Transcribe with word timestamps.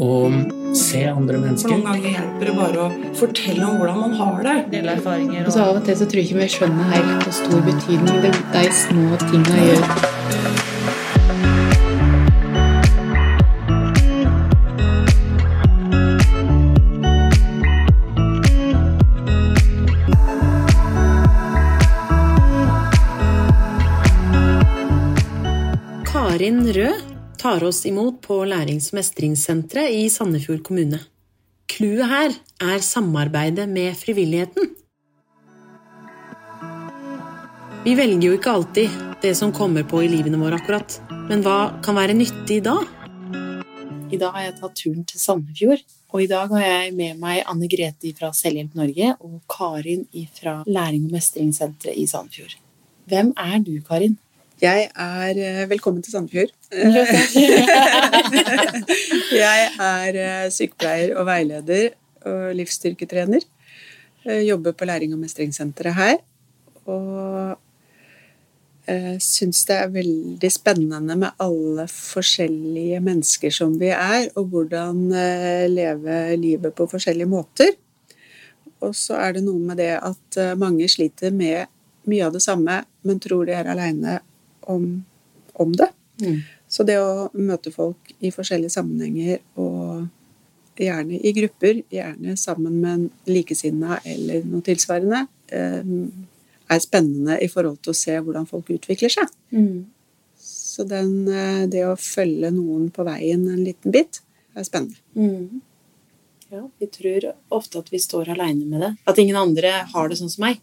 og 0.00 0.76
se 0.76 1.02
andre 1.04 1.36
For 1.36 1.44
mennesker. 1.44 1.74
noen 1.74 1.84
ganger 1.84 2.14
hjelper 2.14 2.48
det 2.48 2.54
bare 2.56 2.84
å 2.84 3.16
fortelle 3.18 3.66
om 3.66 3.76
hvordan 3.80 3.98
man 4.00 4.14
har 4.20 4.38
det. 4.46 4.56
Dele 4.72 4.94
erfaringer 4.96 5.44
Og 5.46 5.52
så 5.52 5.66
av 5.66 5.76
og 5.80 5.84
til 5.84 5.98
så 6.00 6.08
tror 6.08 6.22
jeg 6.22 6.30
ikke 6.30 6.40
vi 6.40 6.48
skjønner 6.56 6.94
helt 6.94 7.26
hvor 7.26 7.36
stor 7.36 7.60
betydning 7.68 8.24
det, 8.24 8.32
de 8.54 8.64
små 8.80 9.20
tinga 9.28 9.56
gjør. 9.68 9.84
Karin 26.10 26.64
Rød 26.74 27.09
tar 27.40 27.64
oss 27.64 27.86
imot 27.88 28.20
på 28.20 28.42
Lærings- 28.44 28.90
og 28.92 28.98
mestringssenteret 28.98 29.94
i 29.96 30.08
Sandefjord 30.12 30.60
kommune. 30.66 30.98
Clouet 31.70 32.10
her 32.10 32.34
er 32.60 32.82
samarbeidet 32.84 33.64
med 33.68 33.96
frivilligheten. 33.96 34.74
Vi 37.86 37.94
velger 37.96 38.26
jo 38.26 38.36
ikke 38.36 38.52
alltid 38.52 39.00
det 39.22 39.32
som 39.38 39.54
kommer 39.56 39.86
på 39.88 40.02
i 40.04 40.10
livene 40.12 40.36
våre 40.36 40.58
akkurat, 40.60 40.98
men 41.30 41.40
hva 41.46 41.80
kan 41.80 41.96
være 41.96 42.18
nyttig 42.18 42.60
da? 42.66 42.76
I 44.10 44.18
dag 44.20 44.36
har 44.36 44.48
jeg 44.50 44.56
tatt 44.58 44.76
turen 44.76 45.04
til 45.08 45.22
Sandefjord, 45.22 45.84
og 46.12 46.20
i 46.20 46.28
dag 46.28 46.50
har 46.52 46.66
jeg 46.66 46.94
med 46.98 47.20
meg 47.22 47.44
Anne 47.48 47.70
Grete 47.72 48.12
fra 48.18 48.34
Selvhjelp 48.36 48.74
Norge 48.76 49.14
og 49.16 49.38
Karin 49.48 50.04
fra 50.36 50.58
Læring- 50.66 51.06
og 51.08 51.14
mestringssenteret 51.16 51.96
i 51.96 52.04
Sandefjord. 52.10 52.58
Hvem 53.08 53.32
er 53.38 53.62
du, 53.64 53.78
Karin? 53.86 54.18
Jeg 54.60 54.90
er 54.92 55.38
eh, 55.40 55.62
Velkommen 55.70 56.02
til 56.04 56.12
Sandefjord. 56.12 56.50
jeg 59.32 59.70
er 59.80 60.18
eh, 60.20 60.50
sykepleier 60.52 61.14
og 61.16 61.24
veileder 61.30 61.94
og 62.28 62.52
livsstyrketrener. 62.58 63.46
Jeg 64.26 64.44
jobber 64.50 64.76
på 64.76 64.84
Læring- 64.84 65.16
og 65.16 65.22
mestringssenteret 65.22 65.96
her. 65.96 66.20
Og 66.84 67.56
syns 69.22 69.64
det 69.68 69.76
er 69.78 69.92
veldig 69.94 70.50
spennende 70.52 71.16
med 71.16 71.40
alle 71.40 71.86
forskjellige 71.88 73.00
mennesker 73.00 73.52
som 73.54 73.76
vi 73.80 73.92
er, 73.94 74.28
og 74.36 74.50
hvordan 74.52 75.04
eh, 75.14 75.68
leve 75.72 76.22
livet 76.36 76.74
på 76.74 76.88
forskjellige 76.90 77.32
måter. 77.32 77.76
Og 78.84 78.92
så 78.96 79.16
er 79.24 79.38
det 79.38 79.44
noe 79.46 79.60
med 79.60 79.80
det 79.80 79.94
at 79.96 80.36
eh, 80.36 80.56
mange 80.58 80.88
sliter 80.88 81.32
med 81.32 81.64
mye 82.10 82.26
av 82.26 82.34
det 82.36 82.42
samme, 82.44 82.82
men 83.06 83.20
tror 83.22 83.46
de 83.48 83.56
er 83.56 83.68
aleine 83.70 84.20
om, 84.62 85.04
om 85.54 85.72
det. 85.76 85.90
Mm. 86.22 86.40
Så 86.70 86.86
det 86.86 86.98
å 87.02 87.28
møte 87.34 87.72
folk 87.74 88.12
i 88.20 88.32
forskjellige 88.34 88.74
sammenhenger, 88.76 89.40
og 89.58 90.08
gjerne 90.80 91.18
i 91.18 91.32
grupper, 91.36 91.82
gjerne 91.92 92.36
sammen 92.40 92.80
med 92.80 92.92
en 92.92 93.06
likesinna 93.28 93.98
eller 94.06 94.44
noe 94.48 94.64
tilsvarende, 94.64 95.24
eh, 95.52 95.94
er 96.70 96.82
spennende 96.82 97.40
i 97.42 97.48
forhold 97.50 97.80
til 97.82 97.92
å 97.92 97.98
se 97.98 98.14
hvordan 98.18 98.46
folk 98.48 98.70
utvikler 98.70 99.12
seg. 99.12 99.32
Mm. 99.52 99.88
Så 100.40 100.86
den, 100.88 101.28
eh, 101.28 101.66
det 101.66 101.84
å 101.84 101.98
følge 101.98 102.52
noen 102.54 102.90
på 102.90 103.04
veien 103.04 103.48
en 103.48 103.64
liten 103.64 103.92
bit, 103.92 104.22
er 104.54 104.64
spennende. 104.64 104.96
Mm. 105.16 105.60
Ja, 106.50 106.68
vi 106.78 106.86
tror 106.86 107.32
ofte 107.50 107.78
at 107.78 107.90
vi 107.90 107.98
står 107.98 108.30
aleine 108.32 108.66
med 108.66 108.80
det. 108.80 108.96
At 109.06 109.18
ingen 109.18 109.36
andre 109.36 109.86
har 109.92 110.08
det 110.08 110.18
sånn 110.18 110.30
som 110.30 110.46
meg. 110.46 110.60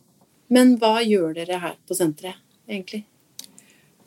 Men 0.49 0.77
hva 0.79 0.99
gjør 1.03 1.35
dere 1.35 1.59
her 1.59 1.75
på 1.87 1.95
senteret, 1.95 2.35
egentlig? 2.67 3.05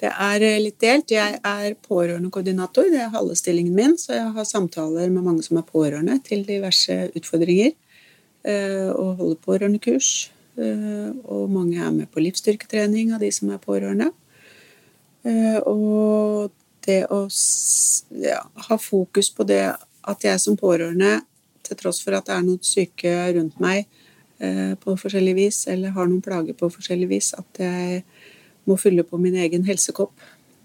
Det 0.01 0.09
er 0.09 0.45
eh, 0.47 0.61
litt 0.63 0.79
delt. 0.81 1.13
Jeg 1.13 1.39
er 1.45 1.77
pårørendekoordinator. 1.85 2.89
Det 2.93 3.03
er 3.05 3.13
halve 3.13 3.37
stillingen 3.37 3.77
min, 3.77 3.97
så 4.01 4.15
jeg 4.17 4.33
har 4.37 4.49
samtaler 4.49 5.11
med 5.13 5.27
mange 5.27 5.45
som 5.45 5.59
er 5.61 5.67
pårørende 5.69 6.17
til 6.25 6.47
diverse 6.49 7.11
utfordringer. 7.17 7.75
eh, 8.45 8.89
Og 8.89 9.17
holder 9.21 9.43
pårørendekurs. 9.45 10.31
eh, 10.57 11.13
Og 11.25 11.51
mange 11.51 11.77
er 11.77 11.91
med 11.91 12.11
på 12.11 12.21
livsstyrketrening 12.21 13.13
av 13.13 13.21
de 13.21 13.31
som 13.31 13.51
er 13.51 13.59
pårørende. 13.59 14.13
Og 15.67 16.51
det 16.87 17.05
å 17.13 17.29
ha 18.57 18.77
fokus 18.77 19.29
på 19.31 19.45
det 19.45 19.77
at 20.09 20.25
jeg 20.25 20.41
som 20.41 20.57
pårørende, 20.57 21.21
til 21.63 21.77
tross 21.77 22.01
for 22.01 22.17
at 22.17 22.25
det 22.25 22.35
er 22.35 22.41
noen 22.41 22.63
syke 22.63 23.13
rundt 23.37 23.61
meg 23.61 23.85
på 24.81 24.97
forskjellig 24.97 25.35
vis, 25.37 25.67
eller 25.69 25.93
har 25.93 26.09
noen 26.09 26.23
plager 26.23 26.57
på 26.57 26.71
forskjellig 26.73 27.09
vis, 27.11 27.35
at 27.37 27.61
jeg 27.61 28.03
må 28.69 28.77
fylle 28.81 29.05
på 29.07 29.19
min 29.21 29.37
egen 29.41 29.65
helsekopp. 29.69 30.13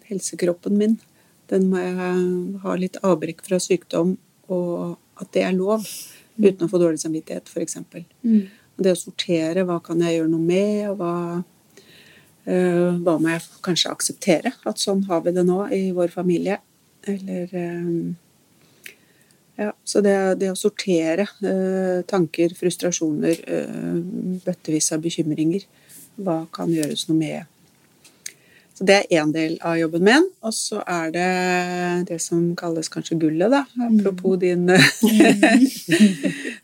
Helsekroppen 0.09 0.78
min. 0.78 0.97
Den 1.51 1.69
må 1.69 1.81
jeg 1.81 1.95
ha 2.63 2.75
litt 2.79 2.97
avbrekk 3.06 3.44
fra 3.45 3.59
sykdom, 3.61 4.16
og 4.50 4.97
at 5.22 5.31
det 5.35 5.45
er 5.45 5.57
lov. 5.57 5.85
Uten 6.35 6.66
å 6.66 6.69
få 6.72 6.81
dårlig 6.81 7.00
samvittighet, 7.03 7.47
f.eks. 7.47 7.78
Det 8.75 8.91
å 8.91 9.00
sortere 9.00 9.63
hva 9.67 9.79
kan 9.83 10.01
jeg 10.03 10.17
gjøre 10.17 10.31
noe 10.33 10.44
med, 10.44 10.89
og 10.89 10.97
hva, 11.00 11.13
eh, 12.50 12.97
hva 13.06 13.16
må 13.22 13.31
jeg 13.31 13.45
kanskje 13.66 13.94
akseptere. 13.94 14.53
At 14.67 14.81
sånn 14.81 15.06
har 15.07 15.23
vi 15.23 15.35
det 15.35 15.45
nå 15.47 15.62
i 15.72 15.91
vår 15.95 16.12
familie. 16.12 16.59
Eller 17.07 17.56
eh, 17.56 18.91
ja, 19.62 19.72
Så 19.88 20.01
det, 20.03 20.17
det 20.41 20.51
å 20.51 20.59
sortere 20.59 21.29
eh, 21.45 22.03
tanker, 22.09 22.57
frustrasjoner, 22.57 23.45
bøttevis 24.44 24.91
av 24.91 25.06
bekymringer, 25.06 25.63
hva 26.19 26.41
kan 26.51 26.73
gjøres 26.73 27.07
noe 27.07 27.22
med? 27.22 27.54
Så 28.75 28.84
det 28.84 28.96
er 28.97 29.22
én 29.22 29.30
del 29.31 29.53
av 29.63 29.78
jobben 29.80 30.03
min. 30.03 30.25
Og 30.44 30.52
så 30.52 30.81
er 30.84 31.12
det 31.16 31.28
det 32.09 32.18
som 32.19 32.41
kalles 32.59 32.90
kanskje 32.91 33.16
gullet, 33.22 33.47
da. 33.53 33.62
Apropos 33.86 34.36
din 34.41 34.68
eh, 34.69 34.88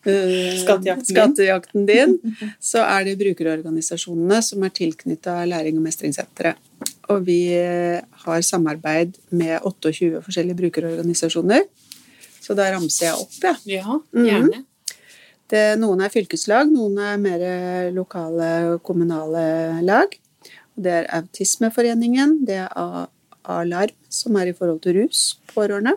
Skattejakten 0.63 1.05
din. 1.07 1.15
skattejakten 1.15 1.85
din. 1.87 2.17
Så 2.59 2.83
er 2.83 3.07
det 3.07 3.15
brukerorganisasjonene 3.21 4.41
som 4.43 4.65
er 4.67 4.73
tilknytta 4.75 5.37
Læring- 5.47 5.79
og 5.79 5.85
mestringssenteret. 5.85 6.59
Og 7.11 7.23
vi 7.27 7.53
eh, 7.55 8.01
har 8.25 8.43
samarbeid 8.43 9.15
med 9.29 9.61
28 9.63 10.19
forskjellige 10.25 10.59
brukerorganisasjoner. 10.65 11.63
Så 12.41 12.57
da 12.57 12.67
ramser 12.75 13.05
jeg 13.07 13.15
opp, 13.23 13.39
jeg. 13.39 13.55
Ja. 13.77 13.79
Ja, 13.79 13.99
gjerne. 14.11 14.51
gjerne. 14.51 14.65
Det, 15.51 15.63
noen 15.79 15.99
er 16.03 16.11
fylkeslag, 16.11 16.69
noen 16.71 16.95
er 17.03 17.17
mer 17.19 17.41
lokale, 17.95 18.79
kommunale 18.87 19.79
lag. 19.83 20.13
Det 20.81 20.91
er 20.91 21.09
Autismeforeningen, 21.13 22.39
det 22.47 22.57
er 22.63 23.07
Alarm, 23.45 23.93
som 24.09 24.35
er 24.35 24.49
i 24.49 24.55
forhold 24.57 24.81
til 24.81 24.97
rus, 24.97 25.39
pårørende. 25.53 25.93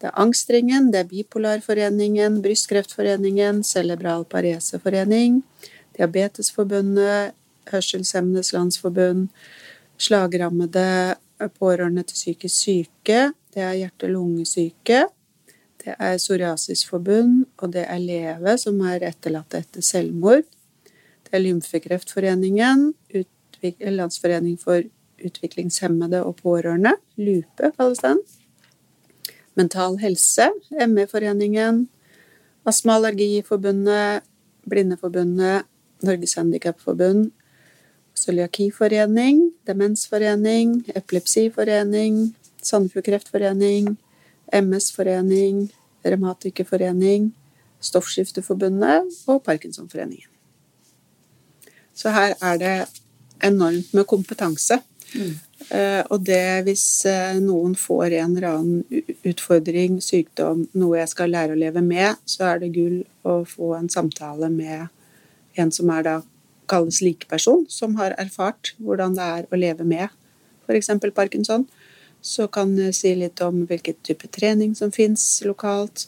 Det 0.00 0.08
er 0.08 0.18
Angstringen, 0.20 0.88
det 0.92 1.00
er 1.00 1.08
Bipolarforeningen, 1.08 2.40
Brystkreftforeningen, 2.42 3.62
Cerebral 3.64 4.24
Pareseforening, 4.24 5.42
Diabetesforbundet, 5.96 7.32
Hørselshemmedes 7.70 8.52
Landsforbund, 8.52 9.28
Slagrammede, 10.00 11.16
pårørende 11.58 12.02
til 12.02 12.14
psykisk 12.14 12.56
syke, 12.56 13.20
det 13.54 13.64
er 13.64 13.76
hjerte-lungesyke, 13.78 15.04
det 15.80 15.94
er 15.96 16.16
Psoriasisforbund, 16.16 17.46
og 17.58 17.72
det 17.72 17.84
er 17.88 17.98
LEVE, 17.98 18.56
som 18.60 18.80
er 18.84 19.04
etterlatte 19.08 19.62
etter 19.64 19.84
selvmord. 19.84 20.44
Det 21.24 21.32
er 21.32 21.44
Lymfekreftforeningen, 21.44 22.90
utvik 23.14 23.28
Landsforening 23.62 24.58
for 24.60 24.82
utviklingshemmede 25.24 26.24
og 26.24 26.36
pårørende, 26.36 26.94
LUPE 27.16 27.72
kalles 27.76 27.98
den. 27.98 28.18
Mental 29.54 29.98
Helse, 29.98 30.50
ME-foreningen, 30.88 31.88
Astma- 32.68 32.92
og 32.92 32.96
Allergiforbundet, 32.96 34.22
Blindeforbundet, 34.70 35.62
Norges 36.02 36.34
Handikapforbund, 36.34 37.30
Cøliakiforening, 38.16 39.52
Demensforening, 39.66 40.84
Epilepsiforening, 40.96 42.36
Sandefjord 42.62 43.04
Kreftforening, 43.04 43.98
MS-forening, 44.52 45.70
Revmatikerforening, 46.04 47.34
Stoffskifteforbundet 47.80 49.02
og 49.26 49.42
Parkinsonforeningen. 49.42 50.28
Så 51.94 52.10
her 52.10 52.34
er 52.42 52.56
det 52.56 52.88
enormt 53.46 53.92
med 53.96 54.06
kompetanse. 54.10 54.80
Eh, 55.70 56.02
og 56.10 56.22
det 56.26 56.62
hvis 56.66 56.84
eh, 57.08 57.38
noen 57.42 57.74
får 57.78 58.14
en 58.20 58.36
eller 58.36 58.48
annen 58.48 59.04
utfordring, 59.26 59.98
sykdom, 60.02 60.64
noe 60.78 61.00
jeg 61.00 61.12
skal 61.12 61.34
lære 61.34 61.56
å 61.56 61.60
leve 61.60 61.82
med, 61.84 62.18
så 62.24 62.52
er 62.52 62.62
det 62.62 62.72
gull 62.74 63.02
å 63.26 63.40
få 63.48 63.74
en 63.78 63.90
samtale 63.92 64.50
med 64.52 64.88
en 65.60 65.72
som 65.74 65.90
er 65.92 66.06
da 66.06 66.16
kalles 66.70 67.00
likeperson, 67.02 67.66
som 67.68 67.96
har 67.98 68.14
erfart 68.22 68.74
hvordan 68.78 69.16
det 69.18 69.26
er 69.26 69.50
å 69.50 69.58
leve 69.58 69.86
med 69.86 70.08
f.eks. 70.70 70.90
parkinson. 71.14 71.66
Så 72.20 72.46
kan 72.52 72.76
jeg 72.78 72.94
si 72.94 73.14
litt 73.16 73.40
om 73.42 73.64
hvilken 73.66 73.96
type 74.06 74.28
trening 74.28 74.74
som 74.78 74.92
fins 74.92 75.40
lokalt, 75.46 76.06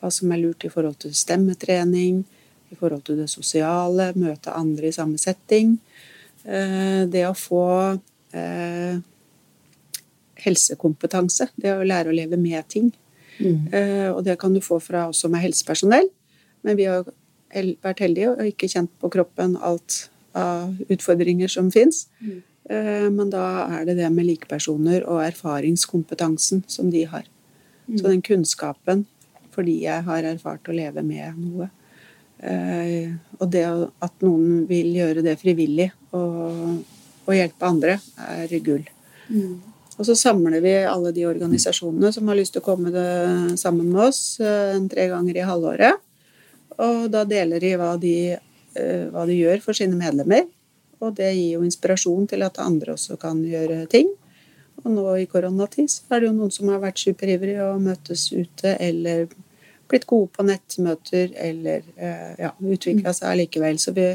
hva 0.00 0.10
som 0.12 0.32
er 0.32 0.42
lurt 0.42 0.64
i 0.66 0.70
forhold 0.70 1.00
til 1.02 1.14
stemmetrening, 1.16 2.22
i 2.70 2.76
forhold 2.76 3.06
til 3.06 3.22
det 3.22 3.30
sosiale, 3.32 4.12
møte 4.18 4.52
andre 4.54 4.90
i 4.90 4.94
samme 4.96 5.18
setting. 5.20 5.78
Eh, 6.44 7.02
det 7.08 7.24
å 7.28 7.34
få 7.36 7.64
eh, 8.36 8.98
helsekompetanse, 10.44 11.48
det 11.56 11.72
å 11.72 11.84
lære 11.86 12.12
å 12.12 12.16
leve 12.16 12.38
med 12.40 12.66
ting. 12.68 12.90
Mm. 13.38 13.68
Eh, 13.72 14.08
og 14.12 14.24
det 14.26 14.38
kan 14.40 14.54
du 14.54 14.60
få 14.62 14.78
fra 14.82 15.08
oss 15.10 15.22
som 15.24 15.34
er 15.34 15.46
helsepersonell, 15.46 16.10
men 16.64 16.78
vi 16.78 16.88
har 16.88 17.06
vært 17.84 18.02
heldige 18.02 18.32
og 18.34 18.50
ikke 18.50 18.70
kjent 18.70 18.92
på 19.00 19.10
kroppen 19.14 19.56
alt 19.62 20.08
av 20.34 20.74
utfordringer 20.90 21.50
som 21.50 21.70
fins. 21.70 22.08
Mm. 22.20 22.42
Eh, 22.70 23.08
Men 23.10 23.30
da 23.30 23.68
er 23.78 23.84
det 23.84 23.96
det 24.00 24.10
med 24.10 24.26
likepersoner 24.26 25.04
og 25.06 25.22
erfaringskompetansen 25.22 26.64
som 26.66 26.90
de 26.90 27.04
har. 27.04 27.24
Mm. 27.86 27.98
Så 27.98 28.08
den 28.08 28.22
kunnskapen 28.22 29.06
fordi 29.54 29.84
jeg 29.84 30.02
har 30.02 30.26
erfart 30.26 30.66
å 30.66 30.74
leve 30.74 31.02
med 31.06 31.36
noe. 31.38 31.68
Eh, 32.42 33.12
Og 33.38 33.50
det 33.50 33.64
at 34.02 34.14
noen 34.20 34.66
vil 34.66 34.94
gjøre 34.96 35.22
det 35.22 35.38
frivillig 35.38 35.92
og, 36.14 36.82
og 37.26 37.36
hjelpe 37.36 37.68
andre, 37.68 37.98
er 38.30 38.58
gull. 38.64 38.84
Mm. 39.28 39.74
Og 39.94 40.08
så 40.08 40.16
samler 40.18 40.62
vi 40.62 40.72
alle 40.88 41.12
de 41.14 41.26
organisasjonene 41.28 42.10
som 42.14 42.26
har 42.30 42.38
lyst 42.38 42.56
til 42.56 42.64
å 42.64 42.66
komme 42.66 42.90
det 42.94 43.58
sammen 43.60 43.92
med 43.92 44.08
oss 44.08 44.40
eh, 44.42 44.74
en 44.74 44.88
tre 44.90 45.06
ganger 45.12 45.38
i 45.38 45.46
halvåret. 45.46 46.02
Og 46.82 47.06
da 47.14 47.22
deler 47.28 47.62
de 47.62 47.70
hva, 47.78 47.92
de 48.00 48.16
eh, 48.34 49.06
hva 49.14 49.22
de 49.28 49.38
gjør 49.38 49.62
for 49.62 49.78
sine 49.78 49.98
medlemmer. 49.98 50.48
Og 51.04 51.14
det 51.14 51.30
gir 51.36 51.56
jo 51.56 51.64
inspirasjon 51.66 52.26
til 52.30 52.42
at 52.46 52.58
andre 52.62 52.96
også 52.96 53.18
kan 53.22 53.42
gjøre 53.46 53.84
ting. 53.92 54.10
Og 54.82 54.90
nå 54.90 55.06
i 55.20 55.28
koronatid 55.30 55.90
så 55.92 56.16
er 56.16 56.22
det 56.22 56.30
jo 56.30 56.36
noen 56.40 56.54
som 56.54 56.70
har 56.72 56.82
vært 56.82 57.02
superivrige 57.02 57.62
og 57.70 57.82
møtes 57.84 58.26
ute, 58.34 58.74
eller 58.82 59.28
blitt 59.90 60.06
gode 60.10 60.32
på 60.34 60.46
nettmøter, 60.48 61.34
eller 61.38 61.84
eh, 61.94 62.32
ja, 62.40 62.50
utvikla 62.58 63.14
seg 63.14 63.30
allikevel. 63.30 63.78
Så 63.78 63.94
vi, 63.94 64.10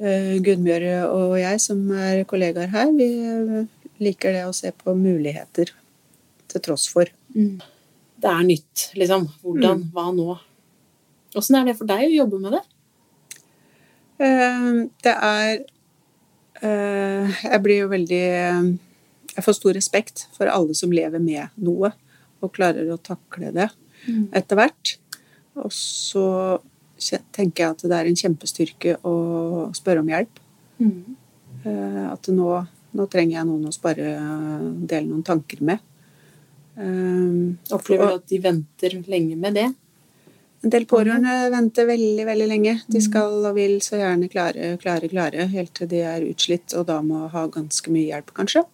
eh, 0.00 0.36
Gunnbjørg 0.44 1.12
og 1.14 1.34
jeg 1.40 1.60
som 1.62 1.80
er 1.94 2.24
kollegaer 2.28 2.70
her, 2.72 2.90
vi 2.96 3.08
eh, 3.26 3.66
liker 4.02 4.34
det 4.36 4.44
å 4.48 4.54
se 4.56 4.72
på 4.74 4.94
muligheter 4.96 5.72
til 6.48 6.64
tross 6.64 6.86
for. 6.90 7.10
Det 8.18 8.30
er 8.30 8.44
nytt, 8.46 8.88
liksom. 8.98 9.28
Hvordan? 9.44 9.84
Mm. 9.84 9.90
Hva 9.94 10.06
nå? 10.14 10.36
Åssen 11.38 11.58
er 11.58 11.68
det 11.68 11.76
for 11.78 11.86
deg 11.90 12.06
å 12.06 12.14
jobbe 12.16 12.40
med 12.42 12.56
det? 12.56 12.62
Eh, 14.18 14.70
Det 15.04 15.14
er 15.14 15.58
Jeg 16.58 17.60
blir 17.62 17.84
jo 17.84 17.90
veldig 17.92 18.22
Jeg 19.36 19.44
får 19.44 19.54
stor 19.54 19.76
respekt 19.76 20.24
for 20.34 20.50
alle 20.50 20.74
som 20.74 20.90
lever 20.90 21.22
med 21.22 21.52
noe, 21.62 21.92
og 22.42 22.50
klarer 22.56 22.88
å 22.90 22.96
takle 22.98 23.52
det 23.54 23.68
etter 24.34 24.58
hvert. 24.58 24.96
Og 25.58 25.70
så 25.74 26.24
tenker 27.32 27.64
jeg 27.64 27.76
at 27.76 27.84
det 27.86 27.98
er 27.98 28.10
en 28.10 28.18
kjempestyrke 28.18 28.96
å 29.06 29.14
spørre 29.76 30.02
om 30.02 30.10
hjelp. 30.10 30.40
Mm. 30.78 31.16
At 32.12 32.28
nå, 32.32 32.48
nå 32.96 33.06
trenger 33.10 33.38
jeg 33.38 33.48
noen 33.48 33.68
å 33.68 33.74
spare, 33.74 34.12
dele 34.88 35.06
noen 35.08 35.24
tanker 35.26 35.62
med. 35.66 35.84
Eh, 36.78 37.74
Opplever 37.74 38.06
du 38.06 38.16
at 38.20 38.30
de 38.30 38.38
venter 38.42 38.96
lenge 39.10 39.36
med 39.36 39.58
det? 39.58 39.68
En 40.62 40.72
del 40.74 40.88
pårørende 40.90 41.50
venter 41.54 41.86
veldig 41.86 42.24
veldig 42.26 42.48
lenge. 42.50 42.74
De 42.90 43.02
skal 43.02 43.46
og 43.46 43.54
vil 43.58 43.76
så 43.84 44.00
gjerne 44.00 44.30
klare, 44.30 44.72
klare, 44.82 45.10
klare, 45.10 45.46
helt 45.52 45.74
til 45.78 45.90
de 45.90 46.02
er 46.02 46.26
utslitt 46.26 46.74
og 46.78 46.88
da 46.88 46.98
må 47.02 47.26
ha 47.30 47.44
ganske 47.54 47.94
mye 47.94 48.08
hjelp, 48.08 48.32
kanskje. 48.34 48.64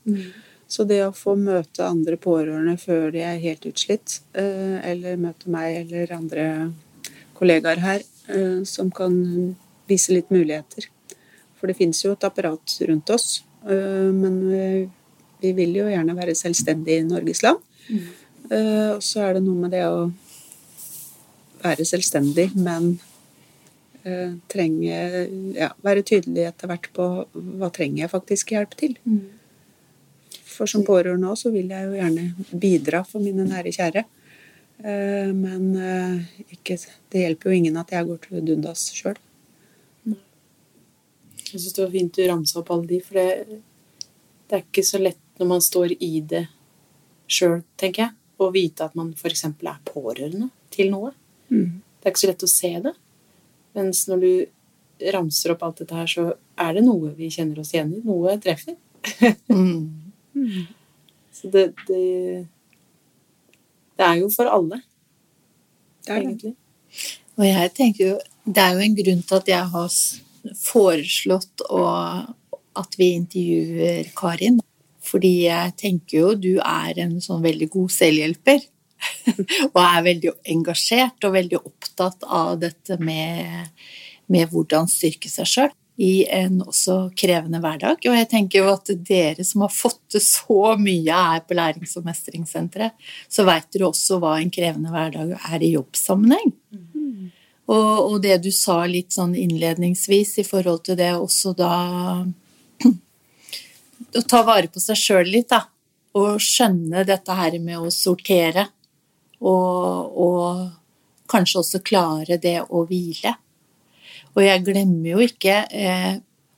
Så 0.69 0.87
det 0.89 1.03
å 1.05 1.13
få 1.13 1.35
møte 1.37 1.85
andre 1.85 2.17
pårørende 2.17 2.79
før 2.81 3.11
de 3.13 3.21
er 3.21 3.43
helt 3.43 3.67
utslitt, 3.69 4.21
eh, 4.33 4.81
eller 4.91 5.21
møte 5.21 5.53
meg 5.53 5.83
eller 5.83 6.17
andre 6.17 6.47
kollegaer 7.37 7.83
her 7.85 8.01
eh, 8.01 8.14
som 8.65 8.91
kan 8.91 9.57
vise 9.89 10.13
litt 10.13 10.31
muligheter. 10.31 10.87
For 11.59 11.67
det 11.69 11.77
finnes 11.77 12.03
jo 12.05 12.13
et 12.13 12.25
apparat 12.25 12.79
rundt 12.89 13.11
oss, 13.11 13.43
eh, 13.69 14.11
men 14.13 14.39
vi- 14.51 14.91
vi 15.43 15.53
vil 15.53 15.75
jo 15.75 15.85
gjerne 15.85 16.15
være 16.17 16.35
selvstendige 16.35 17.01
i 17.01 17.09
Norges 17.09 17.43
land. 17.43 17.59
Eh, 18.51 18.91
Og 18.95 19.01
så 19.03 19.21
er 19.29 19.35
det 19.35 19.43
noe 19.43 19.55
med 19.61 19.71
det 19.73 19.83
å 19.85 20.13
være 21.63 21.85
selvstendig, 21.85 22.55
men 22.57 22.99
eh, 24.05 24.35
trenge 24.49 25.55
ja, 25.57 25.71
Være 25.83 26.03
tydelig 26.03 26.47
etter 26.49 26.69
hvert 26.69 26.89
på 26.93 27.27
hva 27.35 27.71
trenger 27.73 28.03
jeg 28.05 28.11
faktisk 28.11 28.51
hjelp 28.53 28.75
til. 28.77 28.97
For 30.45 30.67
som 30.67 30.85
pårørende 30.85 31.27
òg 31.33 31.37
så 31.41 31.51
vil 31.53 31.69
jeg 31.69 31.87
jo 31.89 31.95
gjerne 31.99 32.35
bidra 32.61 33.05
for 33.07 33.19
mine 33.21 33.45
nære 33.49 33.73
kjære. 33.75 34.05
Eh, 34.79 35.31
Men 35.35 35.77
eh, 35.77 36.41
ikke, 36.57 36.79
det 37.13 37.23
hjelper 37.23 37.51
jo 37.51 37.61
ingen 37.61 37.79
at 37.81 37.93
jeg 37.95 38.09
går 38.09 38.19
til 38.27 38.43
dundas 38.49 38.89
sjøl. 38.97 39.21
Jeg 41.55 41.61
syns 41.61 41.77
det 41.77 41.85
var 41.85 41.93
fint 41.93 42.17
du 42.17 42.25
ramsa 42.27 42.59
opp 42.61 42.73
alle 42.75 42.89
de, 42.91 42.99
for 43.05 43.21
det, 43.21 43.61
det 44.51 44.57
er 44.57 44.65
ikke 44.65 44.83
så 44.87 44.99
lett 44.99 45.21
når 45.39 45.51
man 45.53 45.63
står 45.63 45.95
i 46.03 46.13
det 46.27 46.47
sjøl, 47.31 47.61
tenker 47.79 48.07
jeg, 48.07 48.15
å 48.43 48.49
vite 48.55 48.87
at 48.89 48.97
man 48.99 49.13
f.eks. 49.15 49.45
er 49.47 49.85
pårørende 49.87 50.49
til 50.75 50.91
noe. 50.91 51.13
Mm. 51.49 51.81
Det 52.01 52.09
er 52.09 52.15
ikke 52.15 52.25
så 52.25 52.31
lett 52.33 52.47
å 52.47 52.51
se 52.51 52.73
det. 52.89 52.95
Mens 53.79 54.03
når 54.11 54.25
du 54.25 54.33
ramser 55.15 55.55
opp 55.55 55.63
alt 55.67 55.83
dette 55.83 55.99
her, 55.99 56.11
så 56.11 56.27
er 56.61 56.75
det 56.77 56.85
noe 56.87 57.13
vi 57.15 57.31
kjenner 57.35 57.63
oss 57.63 57.73
igjen 57.75 57.95
i. 57.95 58.03
Noe 58.07 58.35
treffer. 58.43 58.77
Så 61.35 61.51
det, 61.51 61.65
det 61.87 62.47
Det 63.95 64.07
er 64.07 64.21
jo 64.23 64.31
for 64.35 64.51
alle, 64.51 64.83
Det 66.05 66.13
er 66.13 66.21
det. 66.21 66.27
egentlig. 66.27 66.55
Og 67.39 67.47
jeg 67.47 67.73
tenker 67.75 68.05
jo, 68.07 68.19
det 68.45 68.63
er 68.63 68.75
jo 68.75 68.85
en 68.85 68.97
grunn 68.99 69.23
til 69.23 69.37
at 69.41 69.51
jeg 69.51 69.71
har 69.75 69.97
foreslått 70.61 71.65
å, 71.71 71.83
at 72.77 72.99
vi 72.99 73.11
intervjuer 73.15 74.11
Karin. 74.17 74.61
Fordi 75.05 75.33
jeg 75.45 75.75
tenker 75.77 76.19
jo 76.19 76.35
du 76.35 76.53
er 76.59 76.99
en 77.05 77.19
sånn 77.21 77.43
veldig 77.45 77.69
god 77.73 77.93
selvhjelper. 77.93 78.67
og 79.75 79.81
er 79.83 80.05
veldig 80.07 80.31
engasjert 80.55 81.27
og 81.27 81.35
veldig 81.35 81.59
opptatt 81.61 82.25
av 82.25 82.55
dette 82.63 82.97
med, 82.97 83.69
med 84.33 84.49
hvordan 84.53 84.89
styrke 84.89 85.29
seg 85.29 85.51
sjøl 85.51 85.75
i 85.97 86.25
en 86.27 86.59
også 86.65 87.11
krevende 87.17 87.61
hverdag. 87.63 88.03
Og 88.03 88.17
jeg 88.19 88.29
tenker 88.31 88.63
jo 88.63 88.73
at 88.73 88.91
dere 89.07 89.45
som 89.47 89.63
har 89.65 89.73
fått 89.73 90.01
til 90.15 90.23
så 90.25 90.75
mye 90.81 91.21
her 91.29 91.45
på 91.47 91.55
Lærings- 91.55 91.95
og 92.01 92.09
mestringssenteret, 92.09 92.97
så 93.31 93.47
veit 93.47 93.69
dere 93.73 93.91
også 93.93 94.19
hva 94.23 94.37
en 94.41 94.51
krevende 94.55 94.91
hverdag 94.95 95.37
er 95.39 95.63
i 95.63 95.75
jobbsammenheng. 95.77 96.51
Og, 97.65 97.93
og 98.11 98.17
det 98.21 98.43
du 98.45 98.51
sa 98.53 98.83
litt 98.91 99.15
sånn 99.15 99.37
innledningsvis 99.39 100.39
i 100.43 100.45
forhold 100.45 100.83
til 100.85 100.99
det 101.01 101.15
også 101.17 101.55
da 101.57 101.75
Å 104.15 104.23
ta 104.29 104.43
vare 104.47 104.69
på 104.71 104.83
seg 104.83 104.99
sjøl 104.99 105.31
litt, 105.31 105.49
da. 105.51 105.65
Og 106.19 106.43
skjønne 106.43 107.07
dette 107.07 107.35
her 107.35 107.57
med 107.63 107.81
å 107.81 107.91
sortere. 107.91 108.69
Og, 109.41 110.19
og 110.27 110.61
kanskje 111.31 111.63
også 111.63 111.81
klare 111.83 112.39
det 112.39 112.61
å 112.69 112.85
hvile. 112.87 113.33
Og 114.35 114.43
jeg 114.43 114.65
glemmer 114.67 115.15
jo 115.15 115.25
ikke 115.25 115.61
eh, 115.71 116.15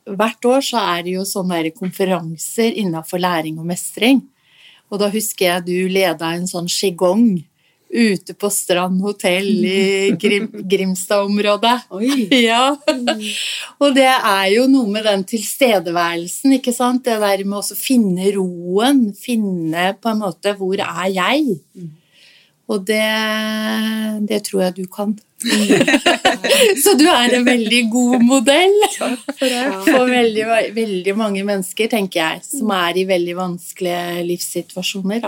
Hvert 0.07 0.47
år 0.47 0.61
så 0.63 0.79
er 0.95 1.01
det 1.03 1.17
jo 1.17 1.25
sånne 1.27 1.73
konferanser 1.75 2.77
innenfor 2.79 3.19
læring 3.19 3.57
og 3.59 3.67
mestring. 3.67 4.21
Og 4.87 5.01
da 5.03 5.09
husker 5.11 5.49
jeg 5.49 5.65
du 5.67 5.91
leda 5.91 6.29
en 6.31 6.47
sånn 6.47 6.69
qigong 6.71 7.41
ute 7.91 8.35
på 8.35 8.51
Strand 8.51 9.01
hotell 9.03 9.49
i 9.67 10.15
Grim 10.21 10.49
Grimstad-området. 10.73 11.77
Ja. 12.49 12.77
Og 13.83 13.95
det 13.97 14.09
er 14.09 14.49
jo 14.55 14.67
noe 14.71 14.91
med 14.91 15.07
den 15.07 15.27
tilstedeværelsen, 15.29 16.57
ikke 16.59 16.75
sant? 16.75 17.05
Det 17.07 17.19
der 17.23 17.45
med 17.47 17.61
å 17.61 17.79
finne 17.79 18.31
roen, 18.37 19.09
finne 19.19 19.93
på 20.01 20.13
en 20.13 20.23
måte 20.23 20.55
hvor 20.59 20.79
er 20.83 21.07
jeg? 21.15 21.59
Og 22.67 22.83
det, 22.87 23.07
det 24.27 24.43
tror 24.47 24.67
jeg 24.67 24.79
du 24.81 24.87
kan. 24.91 25.15
Så 26.83 26.95
du 26.99 27.05
er 27.11 27.35
en 27.37 27.45
veldig 27.47 27.81
god 27.93 28.23
modell 28.25 28.77
for 29.39 30.07
veldig, 30.09 30.47
veldig 30.77 31.15
mange 31.19 31.43
mennesker, 31.47 31.91
tenker 31.93 32.23
jeg, 32.23 32.45
som 32.47 32.71
er 32.77 32.97
i 33.03 33.05
veldig 33.09 33.35
vanskelige 33.39 34.23
livssituasjoner. 34.31 35.27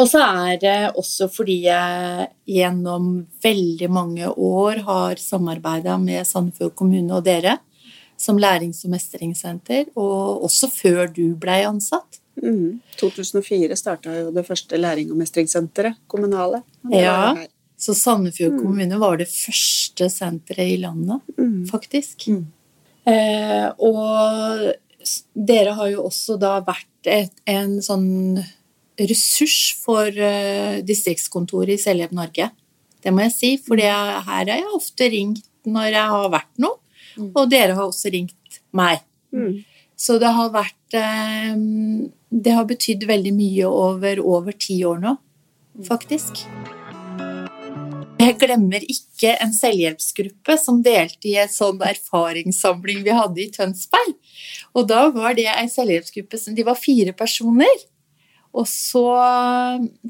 Og 0.00 0.08
så 0.10 0.22
er 0.24 0.56
det 0.62 0.76
også 0.98 1.28
fordi 1.30 1.60
jeg 1.68 2.26
gjennom 2.50 3.12
veldig 3.44 3.90
mange 3.92 4.30
år 4.32 4.80
har 4.88 5.20
samarbeida 5.22 5.94
med 6.02 6.26
Sandefjord 6.26 6.74
kommune 6.78 7.14
og 7.14 7.24
dere 7.28 7.58
som 8.18 8.38
lærings- 8.38 8.84
og 8.86 8.92
mestringssenter, 8.94 9.88
og 9.98 10.44
også 10.46 10.68
før 10.70 11.08
du 11.12 11.24
blei 11.38 11.62
ansatt. 11.66 12.20
Mm. 12.42 12.80
2004 12.98 13.76
starta 13.78 14.14
jo 14.16 14.30
det 14.34 14.44
første 14.46 14.78
læring- 14.80 15.10
og 15.12 15.18
mestringssenteret, 15.20 15.98
kommunale. 16.10 16.62
Og 16.84 16.90
det 16.94 17.02
Ja. 17.02 17.12
var 17.12 17.36
her. 17.42 17.48
Så 17.76 17.94
Sandefjord 17.98 18.60
kommune 18.62 18.98
var 19.00 19.16
det 19.18 19.26
første 19.28 20.06
senteret 20.12 20.72
i 20.72 20.80
landet, 20.80 21.20
Mm. 21.36 21.66
faktisk. 21.68 22.28
Eh, 23.06 23.68
og 23.78 24.72
dere 25.34 25.74
har 25.76 25.88
jo 25.90 26.04
også 26.08 26.38
da 26.40 26.60
vært 26.64 26.86
et, 27.04 27.32
en 27.46 27.78
sånn 27.82 28.38
ressurs 28.98 29.74
for 29.82 30.06
eh, 30.06 30.80
distriktskontoret 30.86 31.74
i 31.74 31.82
Selvhjelp 31.82 32.12
Norge. 32.12 32.50
Det 33.02 33.12
må 33.12 33.20
jeg 33.26 33.32
si, 33.32 33.50
for 33.58 33.76
her 33.76 34.22
har 34.24 34.46
jeg 34.46 34.64
ofte 34.72 35.10
ringt 35.12 35.44
når 35.66 35.90
jeg 35.92 36.08
har 36.14 36.30
vært 36.30 36.58
noe, 36.58 36.78
og 37.34 37.50
dere 37.50 37.74
har 37.74 37.84
også 37.90 38.10
ringt 38.12 38.60
meg. 38.72 39.02
Mm. 39.34 39.64
Så 39.96 40.18
det 40.18 40.30
har 40.34 40.48
vært 40.50 40.94
eh, 40.94 41.54
Det 42.30 42.52
har 42.52 42.64
betydd 42.66 43.04
veldig 43.06 43.32
mye 43.34 43.66
over 43.68 44.18
over 44.20 44.52
ti 44.52 44.80
år 44.84 44.98
nå, 45.02 45.18
faktisk. 45.86 46.46
Jeg 48.20 48.36
glemmer 48.40 48.84
ikke 48.86 49.34
en 49.42 49.52
selvhjelpsgruppe 49.54 50.56
som 50.60 50.82
delte 50.84 51.28
i 51.30 51.34
en 51.42 51.50
sånn 51.50 51.80
erfaringssamling 51.84 53.02
vi 53.06 53.16
hadde 53.16 53.42
i 53.42 53.50
Tønsberg. 53.52 54.14
Og 54.74 54.86
da 54.90 55.08
var 55.14 55.34
det 55.36 55.48
ei 55.50 55.66
selvhjelpsgruppe 55.70 56.38
som 56.40 56.54
De 56.56 56.64
var 56.66 56.78
fire 56.78 57.12
personer. 57.16 57.84
Og 58.54 58.68
så 58.70 59.02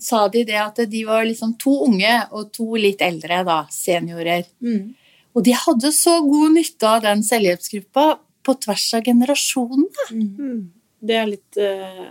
sa 0.04 0.26
de 0.28 0.44
det 0.44 0.58
at 0.60 0.82
de 0.90 1.00
var 1.08 1.24
liksom 1.24 1.54
to 1.60 1.78
unge 1.86 2.12
og 2.30 2.52
to 2.52 2.74
litt 2.76 3.00
eldre, 3.04 3.40
da, 3.46 3.62
seniorer. 3.72 4.44
Og 5.34 5.46
de 5.46 5.54
hadde 5.56 5.90
så 5.96 6.18
god 6.22 6.54
nytte 6.58 6.90
av 6.90 7.02
den 7.06 7.24
selvhjelpsgruppa 7.26 8.06
på 8.44 8.56
tvers 8.66 8.86
av 8.98 9.06
generasjonene. 9.06 10.08
Mm. 10.12 10.60
Det 11.04 11.16
er 11.20 11.30
litt 11.30 11.58
uh, 11.60 12.04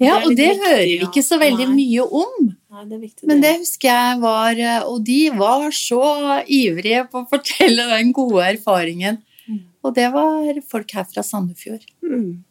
Ja, 0.00 0.18
er 0.18 0.24
og 0.24 0.30
litt 0.30 0.38
det 0.40 0.50
viktig, 0.52 0.66
hører 0.66 0.86
vi 0.86 0.98
ikke 1.08 1.24
så 1.24 1.40
veldig 1.40 1.68
Nei. 1.72 1.76
mye 1.80 2.06
om. 2.20 2.52
Nei, 2.70 2.84
det 2.86 2.94
er 2.96 3.02
viktig. 3.02 3.26
Men 3.26 3.42
det 3.42 3.56
husker 3.58 3.90
jeg 3.90 4.18
var 4.22 4.60
Og 4.86 5.00
de 5.02 5.18
var 5.34 5.66
så 5.74 6.04
ivrige 6.46 7.02
på 7.10 7.24
å 7.24 7.28
fortelle 7.30 7.88
den 7.90 8.12
gode 8.14 8.44
erfaringen. 8.52 9.18
Mm. 9.48 9.64
Og 9.82 9.94
det 9.96 10.06
var 10.14 10.62
folk 10.70 10.94
her 10.94 11.08
fra 11.10 11.24
Sandefjord. 11.26 11.82
Mm. 12.06 12.44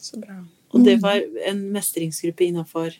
Så 0.00 0.20
bra. 0.20 0.40
Og 0.74 0.84
det 0.84 0.98
var 1.02 1.20
en 1.48 1.60
mestringsgruppe 1.74 2.48
innafor 2.48 2.90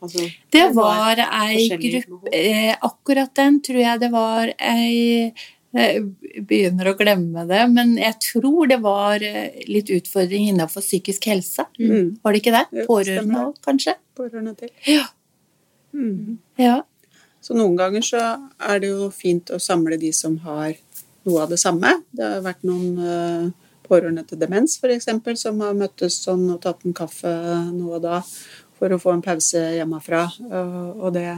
altså, 0.00 0.24
Det 0.52 0.66
var 0.76 1.20
ei 1.20 1.68
gruppe 1.68 2.32
eh, 2.32 2.72
Akkurat 2.80 3.32
den 3.36 3.60
tror 3.64 3.82
jeg 3.82 4.02
det 4.02 4.10
var 4.14 4.52
ei 4.56 5.32
begynner 5.70 6.90
å 6.90 6.96
glemme 6.98 7.44
det, 7.46 7.60
men 7.70 7.94
jeg 8.00 8.16
tror 8.24 8.70
det 8.70 8.80
var 8.82 9.22
eh, 9.22 9.62
litt 9.70 9.90
utfordring 9.94 10.48
innenfor 10.50 10.82
psykisk 10.82 11.28
helse. 11.30 11.66
Mm. 11.78 12.16
Var 12.22 12.34
det 12.34 12.42
ikke 12.42 12.54
det? 12.56 12.86
Pårørende 12.88 13.44
òg, 13.44 13.58
kanskje? 13.64 13.94
Pårørende 14.18 14.56
til. 14.58 14.72
Ja. 14.88 15.06
Mm. 15.94 16.40
ja. 16.58 16.80
Så 17.40 17.54
noen 17.56 17.78
ganger 17.78 18.04
så 18.04 18.24
er 18.58 18.82
det 18.82 18.90
jo 18.90 19.08
fint 19.14 19.50
å 19.54 19.60
samle 19.62 19.98
de 20.00 20.10
som 20.14 20.36
har 20.44 20.74
noe 21.28 21.44
av 21.44 21.52
det 21.52 21.60
samme. 21.62 22.00
Det 22.10 22.26
har 22.26 22.42
vært 22.44 22.66
noen 22.66 22.98
eh, 22.98 23.70
pårørende 23.86 24.26
til 24.26 24.42
demens 24.42 24.76
f.eks. 24.80 25.08
som 25.38 25.62
har 25.62 25.78
møttes 25.78 26.18
sånn 26.24 26.48
og 26.50 26.60
tatt 26.66 26.82
en 26.86 26.96
kaffe 26.96 27.30
nå 27.70 27.94
og 27.94 28.02
da 28.04 28.20
for 28.80 28.90
å 28.90 29.00
få 29.00 29.14
en 29.14 29.22
pause 29.22 29.60
hjemmefra. 29.76 30.26
og 30.50 31.10
det, 31.12 31.28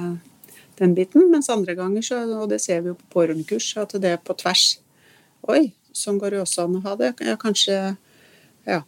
den 0.78 0.94
biten. 0.96 1.28
Mens 1.32 1.50
andre 1.52 1.76
ganger, 1.78 2.04
så, 2.06 2.22
og 2.38 2.48
det 2.52 2.60
ser 2.64 2.82
vi 2.84 2.92
jo 2.92 2.98
på 2.98 3.10
pårørendekurs, 3.16 3.72
at 3.82 3.94
det 4.02 4.14
er 4.16 4.22
på 4.22 4.36
tvers. 4.38 4.78
Oi, 5.50 5.72
sånn 5.96 6.20
går 6.22 6.36
det 6.36 6.42
også 6.44 6.66
an 6.66 6.78
å 6.78 6.84
ha 6.86 6.96
det. 7.00 7.14
Ja, 7.24 7.36
kanskje 7.40 7.96
Ja. 8.68 8.82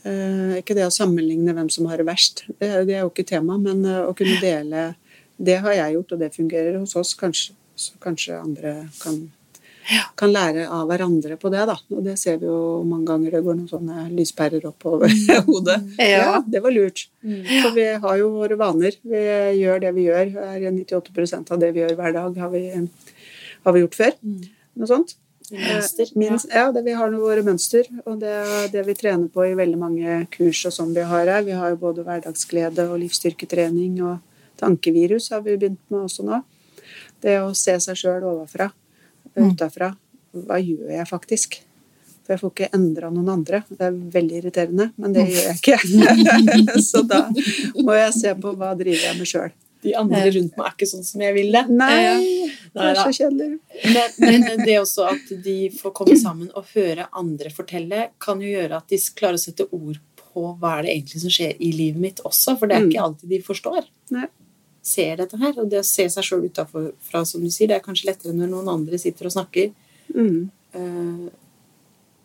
Eh, 0.00 0.56
ikke 0.62 0.72
det 0.72 0.86
å 0.86 0.92
sammenligne 0.92 1.52
hvem 1.52 1.68
som 1.68 1.84
har 1.90 2.00
det 2.00 2.06
verst, 2.08 2.46
det, 2.56 2.70
det 2.88 2.94
er 2.96 3.02
jo 3.02 3.10
ikke 3.10 3.26
tema, 3.28 3.58
men 3.60 3.82
eh, 3.84 4.06
å 4.08 4.14
kunne 4.16 4.38
dele 4.40 4.94
Det 5.36 5.58
har 5.60 5.72
jeg 5.72 5.94
gjort, 5.94 6.12
og 6.12 6.20
det 6.20 6.34
fungerer 6.34 6.78
hos 6.78 6.96
oss. 6.96 7.14
Kanskje, 7.16 7.54
så 7.76 7.96
kanskje 8.00 8.36
andre 8.36 8.72
kan, 9.00 9.30
kan 10.20 10.32
lære 10.32 10.66
av 10.70 10.86
hverandre 10.90 11.36
på 11.40 11.50
det, 11.52 11.62
da. 11.70 11.76
Og 11.94 12.02
det 12.04 12.16
ser 12.20 12.36
vi 12.42 12.46
jo 12.46 12.82
mange 12.86 13.08
ganger. 13.08 13.36
Det 13.36 13.42
går 13.46 13.56
noen 13.58 13.70
sånne 13.70 14.04
lyspærer 14.14 14.66
opp 14.68 14.86
over 14.90 15.12
hodet. 15.48 15.78
Ja. 15.98 16.42
det 16.46 16.62
var 16.62 16.74
lurt. 16.74 17.06
For 17.22 17.72
vi 17.76 17.86
har 18.04 18.20
jo 18.20 18.28
våre 18.36 18.58
vaner. 18.60 18.98
Vi 19.02 19.24
gjør 19.60 19.80
det 19.86 19.94
vi 19.96 20.06
gjør. 20.08 20.34
Er 20.50 20.68
98% 20.70 21.50
av 21.56 21.62
det 21.64 21.72
vi 21.74 21.82
gjør 21.84 21.96
hver 21.98 22.14
dag, 22.18 22.38
har 22.44 22.52
vi, 22.54 22.64
har 23.64 23.76
vi 23.76 23.82
gjort 23.86 23.98
før. 23.98 24.14
Noe 24.22 24.90
sånt. 24.90 25.16
Mønster, 25.50 26.06
Eh, 26.06 26.18
Minst, 26.20 26.46
ja, 26.54 26.68
det, 26.70 26.84
vi 26.86 26.92
har 26.94 27.10
våre 27.10 27.42
mønster, 27.42 27.88
og 28.06 28.20
det 28.20 28.30
er 28.30 28.68
det 28.70 28.84
vi 28.86 28.94
trener 28.94 29.26
på 29.34 29.42
i 29.48 29.56
veldig 29.58 29.78
mange 29.80 30.18
kurs 30.30 30.60
og 30.68 30.74
sånn 30.76 30.92
vi 30.94 31.02
har 31.02 31.26
her. 31.26 31.42
Vi 31.42 31.56
har 31.58 31.72
jo 31.72 31.80
både 31.80 32.04
hverdagsglede 32.06 32.84
og 32.86 33.00
livsstyrketrening 33.02 33.96
og 34.06 34.20
tankevirus 34.62 35.30
har 35.34 35.42
vi 35.42 35.56
begynt 35.56 35.82
med 35.90 36.04
også 36.06 36.22
nå. 36.28 36.38
Det 37.20 37.40
å 37.42 37.50
se 37.58 37.74
seg 37.82 37.98
sjøl 37.98 38.22
ovenfra, 39.40 39.66
utafra. 39.66 39.90
Hva 40.46 40.58
gjør 40.62 40.92
jeg 40.94 41.08
faktisk? 41.10 41.56
For 42.24 42.34
jeg 42.36 42.40
får 42.44 42.52
ikke 42.54 42.68
endra 42.76 43.08
noen 43.10 43.28
andre. 43.32 43.62
Det 43.68 43.80
er 43.88 43.96
veldig 44.14 44.36
irriterende, 44.42 44.90
men 45.00 45.16
det 45.16 45.24
gjør 45.30 45.48
jeg 45.48 45.56
ikke. 45.58 46.80
Så 46.90 47.02
da 47.10 47.24
må 47.82 47.96
jeg 47.98 48.12
se 48.20 48.34
på 48.38 48.52
hva 48.60 48.74
driver 48.78 49.08
jeg 49.08 49.18
med 49.18 49.30
sjøl. 49.32 49.50
De 49.80 49.94
andre 49.96 50.26
rundt 50.34 50.56
meg 50.60 50.66
er 50.68 50.74
ikke 50.76 50.86
sånn 50.90 51.04
som 51.08 51.22
jeg 51.24 51.32
vil 51.38 51.54
det. 51.54 51.62
Nei, 51.72 52.48
det 52.76 52.82
er 52.90 52.98
så 53.00 53.12
kjedelig. 53.16 53.46
Men, 53.94 54.18
men 54.44 54.64
det 54.66 54.74
også 54.76 55.06
at 55.08 55.30
de 55.46 55.54
får 55.72 55.94
komme 55.96 56.16
sammen 56.20 56.50
og 56.52 56.68
høre 56.74 57.06
andre 57.16 57.48
fortelle, 57.54 58.10
kan 58.20 58.42
jo 58.44 58.50
gjøre 58.52 58.76
at 58.82 58.92
de 58.92 58.98
klarer 59.16 59.40
å 59.40 59.40
sette 59.40 59.64
ord 59.72 59.96
på 60.20 60.44
hva 60.60 60.74
er 60.76 60.84
det 60.84 60.92
egentlig 60.98 61.22
som 61.24 61.32
skjer 61.32 61.56
i 61.64 61.72
livet 61.72 62.02
mitt 62.04 62.20
også, 62.28 62.58
for 62.60 62.68
det 62.68 62.76
er 62.76 62.84
Mm. 62.84 62.90
ikke 62.92 63.06
alltid 63.06 63.32
de 63.32 63.40
forstår. 63.48 63.88
Nei. 64.14 64.28
Ser 64.82 65.18
dette 65.20 65.36
her. 65.40 65.52
Og 65.60 65.68
det 65.70 65.82
å 65.82 65.86
se 65.86 66.06
seg 66.12 66.24
sjøl 66.24 66.46
utafra, 66.48 67.24
som 67.28 67.42
du 67.42 67.50
sier, 67.52 67.68
det 67.68 67.78
er 67.78 67.84
kanskje 67.84 68.08
lettere 68.10 68.36
når 68.36 68.48
noen 68.52 68.70
andre 68.72 69.00
sitter 69.00 69.28
og 69.28 69.34
snakker. 69.34 69.72
Mm. 70.14 70.48
Uh, 70.74 71.28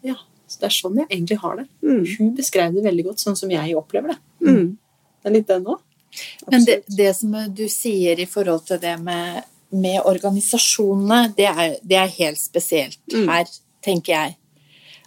ja, 0.06 0.16
så 0.48 0.62
det 0.62 0.70
er 0.70 0.76
sånn 0.78 1.02
jeg 1.02 1.10
egentlig 1.10 1.40
har 1.42 1.60
det. 1.60 1.68
Mm. 1.82 2.06
Hun 2.14 2.32
beskrev 2.38 2.78
det 2.78 2.86
veldig 2.86 3.08
godt, 3.10 3.24
sånn 3.26 3.38
som 3.40 3.52
jeg 3.52 3.76
opplever 3.78 4.14
det. 4.14 4.20
Mm. 4.46 4.78
Det 5.22 5.32
er 5.32 5.36
litt 5.36 5.50
den 5.50 5.68
òg. 5.74 5.82
Men 6.48 6.64
det, 6.64 6.78
det 6.88 7.12
som 7.18 7.34
du 7.52 7.66
sier 7.72 8.20
i 8.22 8.28
forhold 8.30 8.68
til 8.70 8.80
det 8.80 8.94
med, 9.04 9.42
med 9.76 10.00
organisasjonene, 10.08 11.34
det 11.36 11.50
er, 11.50 11.76
det 11.84 11.98
er 12.00 12.18
helt 12.22 12.40
spesielt 12.40 13.02
Mm. 13.12 13.28
her, 13.30 13.50
tenker 13.84 14.14
jeg. 14.14 14.38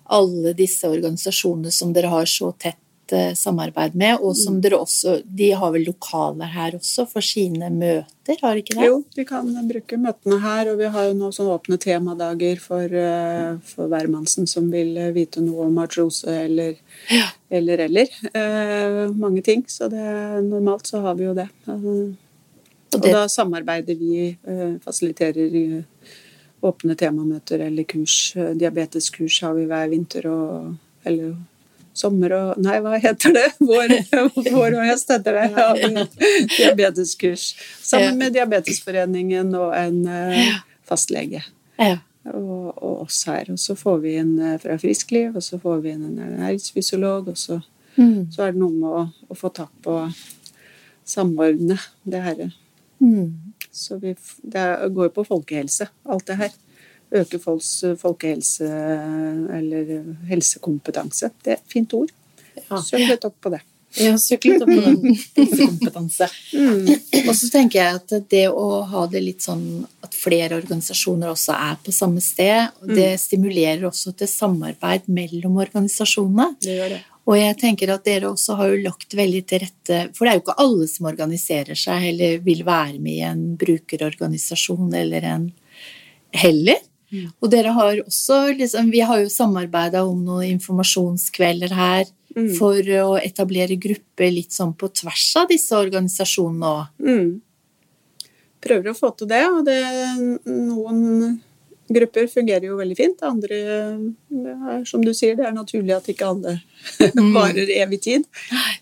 Alle 0.05 0.53
disse 0.57 0.89
organisasjonene 0.89 1.73
som 1.73 1.95
dere 1.97 2.11
har 2.13 2.29
så 2.29 2.53
tett 2.61 2.81
eh, 3.17 3.33
samarbeid 3.37 3.97
med, 3.99 4.21
og 4.23 4.37
som 4.37 4.59
dere 4.63 4.79
også 4.79 5.19
De 5.25 5.51
har 5.57 5.73
vel 5.75 5.87
lokaler 5.89 6.51
her 6.53 6.77
også 6.79 7.07
for 7.09 7.25
sine 7.25 7.71
møter, 7.73 8.39
har 8.43 8.55
de 8.55 8.63
ikke 8.63 8.77
det? 8.77 8.87
Jo, 8.87 9.01
vi 9.17 9.25
kan 9.29 9.49
bruke 9.69 9.99
møtene 10.01 10.39
her, 10.43 10.71
og 10.73 10.79
vi 10.83 10.91
har 10.93 11.09
jo 11.09 11.17
nå 11.17 11.31
sånne 11.35 11.57
åpne 11.57 11.81
temadager 11.81 12.61
for, 12.63 12.85
eh, 12.85 13.57
for 13.73 13.91
hvermannsen 13.93 14.49
som 14.51 14.71
vil 14.73 14.97
eh, 14.97 15.13
vite 15.17 15.43
noe 15.45 15.69
om 15.69 15.83
artrose 15.83 16.29
eller 16.29 16.79
eller, 17.49 17.85
eller. 17.87 18.09
Eh, 18.29 19.03
mange 19.17 19.43
ting. 19.43 19.65
Så 19.67 19.89
det, 19.89 20.05
normalt 20.45 20.87
så 20.87 21.01
har 21.01 21.15
vi 21.17 21.25
jo 21.25 21.35
det. 21.37 21.49
Og 21.69 23.05
da 23.05 23.25
samarbeider 23.29 23.97
vi, 23.97 24.37
fasiliterer 24.85 25.85
åpne 26.65 26.97
temamøter 26.99 27.63
eller 27.65 27.87
kurs. 27.89 28.35
Diabeteskurs 28.35 29.41
har 29.45 29.57
vi 29.57 29.69
hver 29.71 29.89
vinter 29.93 30.29
og 30.29 30.77
Eller 31.07 31.37
sommer 31.99 32.35
og 32.37 32.59
Nei, 32.63 32.79
hva 32.85 32.99
heter 33.03 33.35
det? 33.35 33.47
Vår, 33.71 33.95
vår 34.53 34.77
og 34.79 34.85
høst 34.87 35.11
heter 35.13 35.39
det. 35.39 35.47
Ja, 35.55 35.71
diabeteskurs. 36.57 37.49
Sammen 37.83 38.19
med 38.21 38.37
Diabetesforeningen 38.37 39.51
og 39.59 39.75
en 39.77 40.05
eh, 40.07 40.61
fastlege. 40.89 41.43
Og, 42.29 42.71
og 42.77 43.05
oss 43.07 43.23
her. 43.29 43.51
Og 43.55 43.59
så 43.63 43.77
får 43.79 44.01
vi 44.05 44.15
inn 44.21 44.35
eh, 44.43 44.57
fra 44.63 44.77
Friskliv, 44.81 45.37
og 45.39 45.45
så 45.45 45.59
får 45.63 45.83
vi 45.85 45.95
inn 45.97 46.07
en 46.11 46.23
ernæringsfysiolog, 46.29 47.35
og 47.35 47.41
så, 47.41 47.61
Mm. 47.99 48.29
så 48.31 48.45
er 48.45 48.53
det 48.55 48.61
noe 48.61 48.71
med 48.71 48.93
å, 48.95 49.01
å 49.27 49.35
få 49.35 49.49
tak 49.51 49.73
på 49.83 49.95
samordne 51.03 51.75
det 52.07 52.21
herre. 52.23 52.51
Mm. 53.03 53.33
Så 53.75 53.97
vi, 53.99 54.13
det 54.43 54.67
går 54.85 54.93
går 54.95 55.09
på 55.17 55.25
folkehelse, 55.27 55.89
alt 56.07 56.27
det 56.29 56.37
her. 56.39 56.53
Øke 57.15 57.41
folks 57.41 57.71
eh, 57.87 57.97
folkehelse 57.97 58.69
eller 59.59 59.93
helsekompetanse. 60.29 61.33
Det 61.43 61.55
er 61.55 61.61
et 61.61 61.73
fint 61.73 61.95
ord. 61.97 62.13
Ja. 62.59 62.81
Søk 62.83 63.05
litt 63.07 63.27
opp 63.29 63.41
på 63.41 63.57
det. 63.57 63.65
Ja, 63.99 64.13
søk 64.21 64.45
litt 64.45 64.61
opp 64.61 64.69
på 64.69 64.83
den 64.85 65.15
helsekompetanse. 65.39 66.27
Og 67.23 67.31
så 67.35 67.49
tenker 67.49 67.79
jeg 67.79 67.95
at 67.97 68.13
det 68.31 68.43
å 68.53 68.83
ha 68.85 69.07
det 69.09 69.23
litt 69.25 69.41
sånn 69.43 69.63
at 70.05 70.13
flere 70.13 70.59
organisasjoner 70.61 71.33
også 71.33 71.57
er 71.57 71.79
på 71.83 71.95
samme 71.97 72.21
sted, 72.23 72.77
det 72.85 73.15
stimulerer 73.19 73.87
også 73.89 74.13
til 74.21 74.29
samarbeid 74.29 75.09
mellom 75.09 75.57
organisasjonene. 75.65 76.51
Det 76.61 76.77
gjør 76.77 76.93
det. 76.99 77.01
Og 77.29 77.37
jeg 77.37 77.57
tenker 77.61 77.93
at 77.93 78.05
dere 78.07 78.31
også 78.31 78.57
har 78.57 78.71
jo 78.73 78.85
lagt 78.87 79.13
veldig 79.17 79.41
til 79.49 79.61
rette 79.67 79.97
For 80.17 80.25
det 80.25 80.31
er 80.31 80.39
jo 80.39 80.45
ikke 80.47 80.61
alle 80.65 80.87
som 80.89 81.09
organiserer 81.11 81.77
seg 81.77 82.07
eller 82.13 82.39
vil 82.45 82.63
være 82.65 83.01
med 83.03 83.17
i 83.19 83.25
en 83.29 83.43
brukerorganisasjon 83.61 84.95
eller 84.97 85.27
en 85.35 85.49
heller. 86.37 86.81
Og 87.41 87.51
dere 87.51 87.73
har 87.73 88.03
også 88.03 88.55
liksom 88.59 88.91
Vi 88.93 89.01
har 89.01 89.23
jo 89.23 89.31
samarbeida 89.33 90.03
om 90.05 90.21
noen 90.27 90.51
informasjonskvelder 90.59 91.73
her 91.73 92.05
for 92.59 92.77
å 93.03 93.17
etablere 93.19 93.75
grupper 93.81 94.31
litt 94.31 94.53
sånn 94.55 94.75
på 94.79 94.87
tvers 94.95 95.25
av 95.41 95.49
disse 95.51 95.75
organisasjonene 95.75 96.69
òg. 96.71 96.87
Mm. 97.03 97.31
Prøver 98.63 98.91
å 98.93 98.95
få 98.99 99.11
til 99.19 99.31
det, 99.31 99.41
og 99.49 99.65
det 99.67 99.79
noen 100.47 101.39
grupper 101.89 102.29
fungerer 102.31 102.67
jo 102.69 102.77
veldig 102.79 102.97
fint. 102.99 103.23
Andre 103.27 103.59
er, 103.59 104.85
som 104.87 105.03
du 105.03 105.11
sier, 105.17 105.35
det 105.39 105.47
er 105.49 105.57
naturlig 105.57 105.95
at 105.97 106.09
ikke 106.13 106.29
alle 106.29 106.57
varer 107.37 107.73
evig 107.81 108.01
tid. 108.05 108.27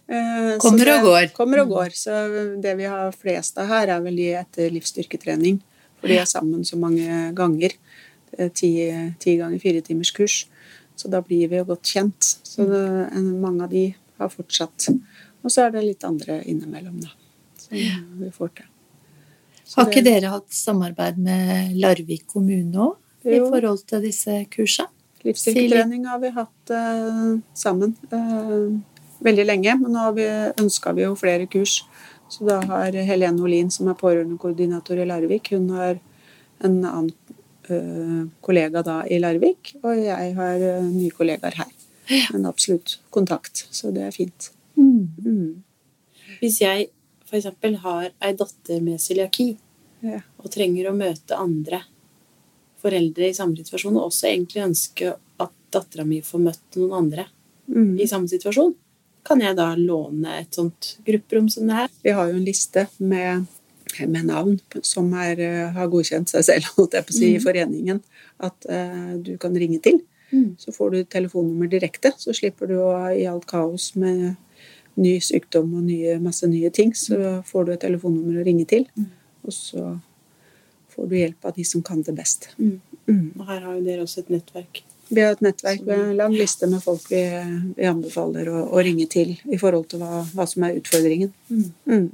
Eh, 0.08 0.56
Kommer 0.60 0.84
det- 0.84 0.98
og 0.98 1.06
går. 1.06 1.28
Kommer 1.36 1.62
og 1.62 1.68
går. 1.76 1.94
Så 1.96 2.12
det 2.60 2.76
vi 2.76 2.84
har 2.90 3.12
flest 3.14 3.58
av 3.62 3.70
her, 3.70 3.88
er 3.94 4.00
vel 4.04 4.16
de 4.16 4.32
etter 4.42 4.72
livsstyrketrening. 4.74 5.60
For 6.00 6.08
de 6.12 6.18
er 6.20 6.28
sammen 6.28 6.64
så 6.66 6.76
mange 6.76 7.32
ganger. 7.36 7.72
Det 8.36 8.44
er 8.44 8.54
Ti, 8.54 8.70
ti 9.22 9.36
ganger 9.40 9.60
fire 9.62 9.80
timers 9.84 10.12
kurs. 10.12 10.46
Så 10.96 11.08
da 11.12 11.20
blir 11.24 11.48
vi 11.48 11.58
jo 11.60 11.64
godt 11.68 11.88
kjent. 11.92 12.36
Så 12.44 12.64
det, 12.68 12.82
en, 13.16 13.30
mange 13.40 13.64
av 13.64 13.70
de 13.72 13.86
har 14.20 14.32
fortsatt. 14.32 14.88
Og 15.44 15.52
så 15.52 15.66
er 15.66 15.74
det 15.74 15.84
litt 15.84 16.04
andre 16.08 16.40
innimellom, 16.48 17.00
da. 17.04 17.12
Som 17.60 17.76
vi 18.20 18.30
får 18.32 18.54
til. 18.60 18.68
Så 19.66 19.80
Har 19.80 19.90
ikke 19.90 20.04
det- 20.04 20.20
dere 20.20 20.30
hatt 20.30 20.52
samarbeid 20.54 21.18
med 21.18 21.76
Larvik 21.76 22.26
kommune 22.26 22.72
òg, 22.74 22.96
i 23.24 23.38
forhold 23.40 23.86
til 23.86 24.02
disse 24.02 24.46
kursene? 24.50 24.88
Livsstiltrening 25.24 26.06
har 26.06 26.20
vi 26.20 26.28
hatt 26.30 26.70
eh, 26.70 27.38
sammen 27.54 27.96
eh, 28.12 28.78
veldig 29.26 29.46
lenge, 29.46 29.74
men 29.80 29.92
nå 29.92 30.52
ønska 30.62 30.94
vi 30.94 31.02
jo 31.02 31.16
flere 31.16 31.48
kurs. 31.50 31.82
Så 32.28 32.46
da 32.46 32.60
har 32.60 32.92
Helene 32.92 33.42
Olin, 33.42 33.70
som 33.70 33.88
er 33.88 33.94
pårørendekoordinator 33.94 34.98
i 35.02 35.06
Larvik, 35.06 35.50
hun 35.50 35.70
har 35.70 35.98
en 36.62 36.84
annen 36.84 37.10
eh, 37.10 37.25
kollega 38.42 38.82
da 38.86 39.00
i 39.10 39.18
Larvik, 39.22 39.74
og 39.82 39.96
jeg 39.98 40.34
har 40.36 40.62
eh, 40.62 40.82
nye 40.90 41.10
kollegaer 41.14 41.56
her. 41.60 41.72
Men 42.32 42.46
absolutt 42.46 42.98
kontakt, 43.10 43.64
så 43.74 43.90
det 43.94 44.04
er 44.06 44.14
fint. 44.14 44.50
Mm. 44.78 45.62
Hvis 46.40 46.60
jeg 46.62 46.88
f.eks. 47.26 47.48
har 47.82 48.10
ei 48.22 48.32
datter 48.38 48.80
med 48.84 49.00
cøliaki 49.02 49.56
Ja. 50.04 50.20
og 50.38 50.50
trenger 50.52 50.90
å 50.90 50.94
møte 50.94 51.34
andre 51.40 51.80
foreldre 52.82 53.30
i 53.30 53.34
samme 53.34 53.56
situasjon, 53.56 53.96
og 53.96 54.10
også 54.12 54.28
egentlig 54.28 54.62
ønsker 54.62 55.16
at 55.40 55.52
dattera 55.72 56.04
mi 56.06 56.20
får 56.22 56.42
møtt 56.44 56.76
noen 56.76 56.92
andre 57.02 57.26
Mm. 57.66 57.96
i 57.98 58.06
samme 58.06 58.28
situasjon, 58.30 58.74
kan 59.24 59.40
jeg 59.40 59.56
da 59.56 59.72
låne 59.74 60.36
et 60.38 60.52
sånt 60.54 60.98
grupperom 61.04 61.48
som 61.50 61.66
det 61.66 61.74
her? 61.74 61.88
Vi 62.04 62.10
har 62.14 62.28
jo 62.30 62.36
en 62.36 62.44
liste 62.44 62.86
med, 63.00 63.46
med 64.04 64.28
navn 64.28 64.58
som 64.84 65.08
er, 65.16 65.40
eh, 65.40 65.70
har 65.74 65.90
godkjent 65.92 66.30
seg 66.32 66.44
selv, 66.46 66.70
holdt 66.78 66.96
jeg 66.98 67.06
på 67.06 67.14
å 67.14 67.18
si, 67.18 67.32
i 67.34 67.42
foreningen, 67.42 68.02
at 68.44 68.68
uh, 68.68 69.14
du 69.16 69.36
kan 69.40 69.56
ringe 69.56 69.80
til. 69.84 70.02
Mm. 70.32 70.56
Så 70.60 70.74
får 70.74 70.90
du 70.92 70.98
telefonnummer 71.04 71.70
direkte, 71.72 72.12
så 72.18 72.34
slipper 72.36 72.68
du 72.68 72.76
å 72.82 72.90
i 73.14 73.24
alt 73.30 73.46
kaos 73.48 73.94
med 73.96 74.34
ny 75.00 75.14
sykdom 75.22 75.70
og 75.78 75.86
nye, 75.86 76.18
masse 76.22 76.48
nye 76.50 76.70
ting. 76.74 76.92
Så 76.96 77.38
får 77.46 77.64
du 77.64 77.72
et 77.74 77.84
telefonnummer 77.84 78.40
å 78.40 78.44
ringe 78.46 78.66
til, 78.68 78.84
og 79.46 79.54
så 79.54 79.94
får 80.96 81.08
du 81.08 81.16
hjelp 81.20 81.48
av 81.48 81.56
de 81.56 81.64
som 81.68 81.84
kan 81.84 82.02
det 82.04 82.16
best. 82.16 82.50
Mm. 82.58 82.76
Mm. 83.06 83.24
Og 83.38 83.48
her 83.48 83.64
har 83.64 83.78
jo 83.78 83.86
dere 83.86 84.04
også 84.06 84.24
et 84.24 84.32
nettverk. 84.34 84.82
Vi 85.06 85.22
har 85.22 85.36
et 85.36 85.42
nettverk 85.44 85.84
med 85.86 86.00
en 86.00 86.16
lang 86.18 86.32
liste 86.34 86.66
med 86.66 86.82
folk 86.82 87.04
vi, 87.12 87.22
vi 87.76 87.86
anbefaler 87.86 88.48
å, 88.50 88.64
å 88.74 88.82
ringe 88.82 89.06
til 89.10 89.36
i 89.46 89.58
forhold 89.60 89.86
til 89.92 90.02
hva, 90.02 90.24
hva 90.34 90.46
som 90.50 90.66
er 90.66 90.80
utfordringen. 90.80 91.30
Mm. 91.86 92.08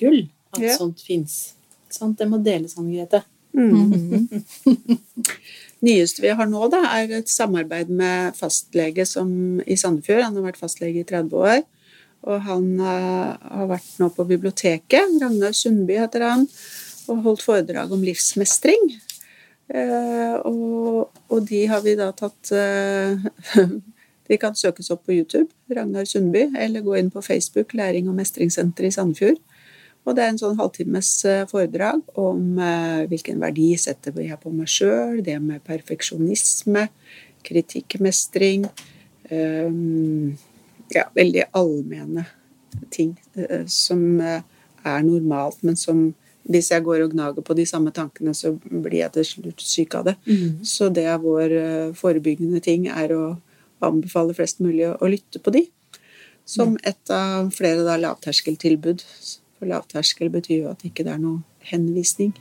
Gull 0.00 0.24
at 0.56 0.62
Ja. 0.62 0.76
sånt 0.78 1.00
fins. 1.04 1.54
Sant? 1.90 2.18
Det 2.18 2.26
må 2.30 2.40
deles, 2.42 2.76
Anne 2.78 2.94
Grete. 2.96 3.22
Mm. 3.54 4.28
nyeste 5.84 6.24
vi 6.24 6.32
har 6.34 6.48
nå, 6.50 6.66
da, 6.72 6.82
er 6.96 7.12
et 7.20 7.30
samarbeid 7.30 7.92
med 7.92 8.34
fastlege 8.38 9.06
som, 9.08 9.28
i 9.66 9.76
Sandefjord. 9.78 10.24
Han 10.26 10.38
har 10.38 10.48
vært 10.48 10.60
fastlege 10.60 11.02
i 11.02 11.08
30 11.08 11.40
år. 11.40 11.64
Og 12.24 12.44
han 12.46 12.68
uh, 12.80 13.34
har 13.36 13.66
vært 13.68 13.98
nå 14.00 14.08
på 14.16 14.24
biblioteket. 14.28 15.18
Ragnar 15.20 15.56
Sundby 15.56 15.98
heter 16.00 16.24
han. 16.24 16.46
Og 17.12 17.24
holdt 17.26 17.44
foredrag 17.44 17.92
om 17.92 18.04
livsmestring. 18.04 18.94
Uh, 19.68 20.40
og, 20.48 21.10
og 21.32 21.44
de 21.48 21.64
har 21.68 21.84
vi 21.84 21.96
da 21.96 22.10
tatt 22.16 22.50
uh, 22.52 23.28
De 24.28 24.36
kan 24.40 24.56
søkes 24.56 24.88
opp 24.92 25.02
på 25.04 25.12
YouTube, 25.18 25.50
Ragnar 25.68 26.06
Sundby, 26.08 26.46
eller 26.56 26.80
gå 26.84 26.94
inn 26.96 27.10
på 27.12 27.20
Facebook, 27.24 27.74
Læring- 27.76 28.08
og 28.08 28.16
mestringssenter 28.16 28.86
i 28.88 28.92
Sandefjord. 28.94 29.36
Og 30.04 30.16
det 30.16 30.24
er 30.24 30.32
en 30.32 30.40
sånn 30.40 30.58
halvtimes 30.58 31.10
eh, 31.28 31.44
foredrag 31.48 32.02
om 32.20 32.58
eh, 32.60 33.04
hvilken 33.08 33.40
verdi 33.40 33.70
setter 33.80 34.16
jeg 34.20 34.36
på 34.42 34.52
meg 34.52 34.68
sjøl, 34.70 35.22
det 35.24 35.38
med 35.40 35.64
perfeksjonisme, 35.66 36.88
kritikkmestring 37.44 38.68
eh, 39.32 39.70
Ja, 40.94 41.06
veldig 41.16 41.46
allmenne 41.56 42.26
ting 42.92 43.14
som 43.70 44.20
er 44.20 45.00
normalt, 45.06 45.62
men 45.64 45.78
som 45.80 46.10
hvis 46.44 46.68
jeg 46.70 46.84
går 46.84 47.06
og 47.06 47.14
gnager 47.14 47.44
på 47.46 47.56
de 47.56 47.64
samme 47.66 47.88
tankene, 47.94 48.34
så 48.36 48.52
blir 48.68 48.98
jeg 48.98 49.14
til 49.14 49.26
slutt 49.28 49.64
syk 49.64 49.96
av 49.96 50.10
det. 50.10 50.14
Så 50.68 50.90
det 50.92 51.06
er 51.08 51.22
vår 51.22 51.54
forebyggende 51.96 52.60
ting, 52.62 52.84
er 52.92 53.14
å 53.16 53.22
anbefale 53.80 54.36
flest 54.36 54.60
mulig 54.60 54.90
å, 54.90 55.08
lytte 55.08 55.40
på 55.40 55.54
de. 55.56 55.64
Som 56.44 56.76
et 56.84 57.10
av 57.10 57.48
flere 57.56 57.96
lavterskeltilbud. 58.04 59.06
For 59.64 59.70
lavterskel 59.72 60.28
betyr 60.28 60.58
jo 60.58 60.70
at 60.74 60.82
ikke 60.84 61.06
det 61.06 61.14
er 61.14 61.20
noe 61.22 61.38
henvisning. 61.64 62.34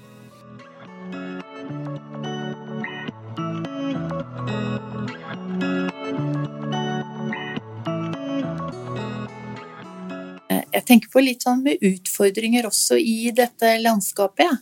Jeg 10.73 10.83
tenker 10.89 11.07
på 11.13 11.23
litt 11.23 11.45
sånn 11.45 11.61
med 11.63 11.79
utfordringer 11.79 12.67
også 12.67 12.97
i 12.99 13.31
dette 13.31 13.71
landskapet. 13.79 14.43
Ja. 14.43 14.57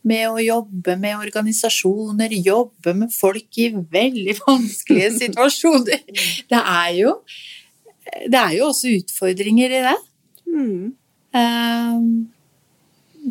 Med 0.00 0.24
å 0.30 0.38
jobbe 0.40 0.94
med 0.96 1.18
organisasjoner, 1.20 2.32
jobbe 2.40 2.94
med 2.96 3.12
folk 3.12 3.60
i 3.60 3.66
veldig 3.76 4.38
vanskelige 4.46 5.12
situasjoner. 5.18 6.00
Det 6.54 6.62
er 6.62 6.96
jo, 6.96 7.12
det 8.24 8.40
er 8.40 8.56
jo 8.56 8.70
også 8.70 8.94
utfordringer 9.02 9.76
i 9.76 9.84
det. 9.90 9.98
Mm. 10.48 10.96
Eh, 11.32 12.00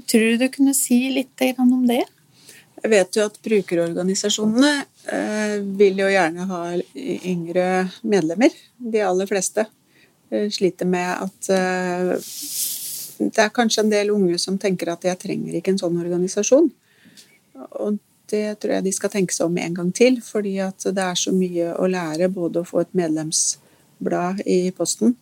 tror 0.08 0.22
du 0.22 0.38
du 0.38 0.48
kunne 0.50 0.74
si 0.74 1.10
litt 1.12 1.42
om 1.58 1.88
det? 1.88 2.06
Jeg 2.80 2.92
vet 2.94 3.18
jo 3.18 3.26
at 3.28 3.40
brukerorganisasjonene 3.44 4.74
eh, 5.12 5.56
vil 5.60 6.00
jo 6.00 6.08
gjerne 6.08 6.48
ha 6.48 6.62
yngre 6.96 7.68
medlemmer. 8.02 8.56
De 8.78 9.04
aller 9.04 9.28
fleste 9.28 9.66
eh, 10.32 10.48
sliter 10.48 10.88
med 10.88 11.12
at 11.28 11.50
det 13.20 13.44
er 13.44 13.52
kanskje 13.52 13.84
en 13.84 13.92
del 13.92 14.14
unge 14.16 14.38
som 14.40 14.58
tenker 14.58 14.94
at 14.94 15.04
jeg 15.04 15.20
trenger 15.20 15.58
ikke 15.60 15.76
en 15.76 15.82
sånn 15.82 16.00
organisasjon. 16.00 16.70
Og 17.84 18.00
det 18.32 18.60
tror 18.62 18.78
jeg 18.78 18.86
de 18.86 18.94
skal 18.96 19.12
tenke 19.12 19.36
seg 19.36 19.50
om 19.50 19.58
en 19.60 19.76
gang 19.76 19.90
til, 19.96 20.22
fordi 20.24 20.56
at 20.64 20.86
det 20.86 21.04
er 21.04 21.18
så 21.20 21.34
mye 21.36 21.74
å 21.76 21.90
lære 21.90 22.30
både 22.32 22.62
å 22.62 22.68
få 22.68 22.86
et 22.86 22.96
medlemsblad 22.96 24.46
i 24.48 24.70
posten. 24.78 25.18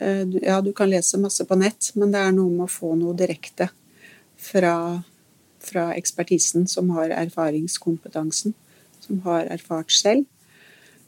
Eh, 0.00 0.26
Ja, 0.42 0.60
du 0.60 0.72
kan 0.72 0.90
lese 0.90 1.18
masse 1.18 1.44
på 1.44 1.56
nett, 1.58 1.92
men 1.94 2.12
det 2.12 2.20
er 2.20 2.32
noe 2.32 2.50
med 2.50 2.66
å 2.66 2.70
få 2.70 2.94
noe 2.98 3.14
direkte 3.16 3.70
fra 4.36 5.02
fra 5.64 5.94
ekspertisen 5.96 6.66
som 6.68 6.90
har 6.90 7.08
erfaringskompetansen, 7.10 8.54
som 9.00 9.20
har 9.24 9.48
erfart 9.52 9.92
selv. 9.92 10.26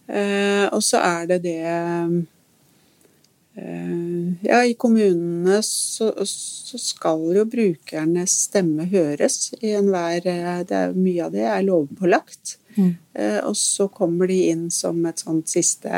Eh, 0.08 0.66
og 0.70 0.82
så 0.86 1.00
er 1.02 1.26
det 1.32 1.42
det 1.44 1.60
eh, 1.66 2.16
Ja, 4.46 4.60
i 4.64 4.74
kommunene 4.78 5.62
så, 5.64 6.10
så 6.28 6.78
skal 6.78 7.24
jo 7.38 7.46
brukernes 7.48 8.34
stemme 8.46 8.84
høres 8.90 9.50
i 9.62 9.72
enhver 9.74 10.20
det 10.68 10.82
Mye 10.94 11.24
av 11.24 11.32
det 11.34 11.46
er 11.48 11.64
lovpålagt. 11.66 12.58
Mm. 12.76 12.90
og 13.48 13.54
så 13.56 13.86
kommer 13.88 14.28
de 14.28 14.50
inn 14.50 14.66
som 14.70 14.98
et 15.08 15.22
sånt 15.24 15.48
siste 15.48 15.88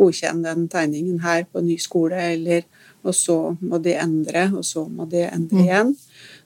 Godkjenn 0.00 0.44
den 0.44 0.68
tegningen 0.72 1.20
her 1.24 1.44
på 1.44 1.62
ny 1.64 1.76
skole, 1.80 2.20
eller 2.34 2.64
Og 3.00 3.14
så 3.16 3.56
må 3.64 3.78
de 3.80 3.94
endre, 3.96 4.42
og 4.52 4.64
så 4.64 4.84
må 4.84 5.06
de 5.08 5.22
endre 5.24 5.62
igjen. 5.62 5.94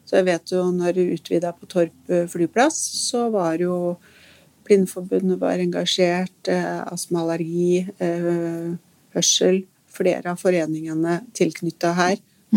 Så 0.07 0.21
jeg 0.21 0.27
vet 0.29 0.53
jo 0.53 0.69
når 0.71 0.95
du 0.95 1.01
utvida 1.17 1.51
på 1.57 1.67
Torp 1.67 2.12
eh, 2.12 2.29
flyplass, 2.31 2.77
så 3.09 3.29
var 3.35 3.59
jo 3.59 3.97
Blindeforbundet 4.64 5.40
var 5.43 5.61
engasjert, 5.61 6.49
eh, 6.49 6.79
astma, 6.87 7.21
allergi, 7.25 7.83
eh, 7.99 8.71
hørsel. 9.17 9.64
Flere 9.95 10.33
av 10.33 10.40
foreningene 10.40 11.19
tilknytta 11.37 11.93
her 11.99 12.17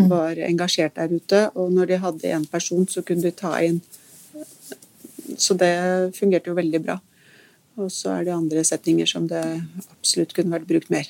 var 0.09 0.39
engasjert 0.45 0.95
der 0.95 1.11
ute. 1.11 1.41
Og 1.55 1.73
når 1.73 1.91
de 1.91 1.99
hadde 2.05 2.31
en 2.31 2.45
person, 2.45 2.85
så 2.87 3.03
kunne 3.05 3.25
de 3.27 3.31
ta 3.31 3.57
inn 3.61 3.81
Så 5.37 5.53
det 5.53 6.15
fungerte 6.15 6.49
jo 6.49 6.55
veldig 6.55 6.79
bra. 6.81 6.95
Og 7.77 7.91
så 7.93 8.15
er 8.15 8.25
det 8.25 8.33
andre 8.33 8.63
setninger 8.65 9.09
som 9.09 9.27
det 9.29 9.43
absolutt 9.91 10.33
kunne 10.33 10.55
vært 10.55 10.69
brukt 10.69 10.89
mer. 10.93 11.09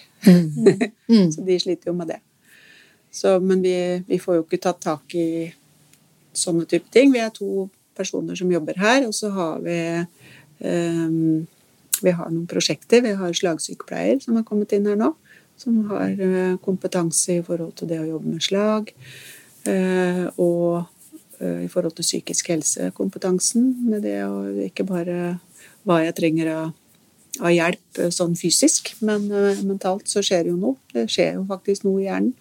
så 1.34 1.46
de 1.48 1.60
sliter 1.64 1.92
jo 1.92 1.96
med 1.96 2.12
det. 2.12 2.20
Så, 3.12 3.38
men 3.40 3.62
vi, 3.64 4.04
vi 4.08 4.20
får 4.20 4.40
jo 4.40 4.44
ikke 4.44 4.60
tatt 4.62 4.82
tak 4.84 5.16
i 5.16 5.48
sånne 6.38 6.68
type 6.70 6.92
ting. 6.94 7.14
Vi 7.14 7.22
er 7.24 7.32
to 7.34 7.68
personer 7.98 8.38
som 8.38 8.52
jobber 8.52 8.78
her, 8.78 9.06
og 9.08 9.16
så 9.16 9.32
har 9.34 9.62
vi 9.66 9.78
um, 10.62 11.48
Vi 11.98 12.12
har 12.14 12.30
noen 12.30 12.46
prosjekter. 12.46 13.02
Vi 13.02 13.16
har 13.18 13.34
slagsykepleier 13.34 14.20
som 14.22 14.36
har 14.38 14.46
kommet 14.46 14.76
inn 14.76 14.86
her 14.86 15.00
nå. 15.00 15.16
Som 15.58 15.80
har 15.90 16.12
eh, 16.14 16.60
kompetanse 16.62 17.40
i 17.40 17.42
forhold 17.42 17.72
til 17.80 17.90
det 17.90 17.98
å 18.04 18.06
jobbe 18.06 18.36
med 18.36 18.44
slag. 18.46 18.92
Uh, 19.66 20.30
og 20.38 20.86
uh, 21.42 21.64
i 21.64 21.70
forhold 21.74 21.96
til 21.98 22.06
psykisk 22.06 22.52
helse-kompetansen. 22.54 23.66
Med 23.90 24.06
det 24.06 24.20
å 24.28 24.44
ikke 24.68 24.86
bare 24.86 25.40
hva 25.88 26.02
jeg 26.04 26.16
trenger 26.18 26.52
av, 26.52 26.74
av 27.40 27.54
hjelp 27.54 28.02
eh, 28.02 28.12
sånn 28.14 28.36
fysisk, 28.40 28.94
men 29.08 29.30
uh, 29.32 29.64
mentalt 29.68 30.10
så 30.12 30.24
skjer 30.26 30.52
jo 30.52 30.58
noe. 30.60 30.80
Det 30.94 31.08
skjer 31.12 31.38
jo 31.40 31.46
faktisk 31.50 31.88
noe 31.88 32.02
i 32.04 32.08
hjernen. 32.10 32.36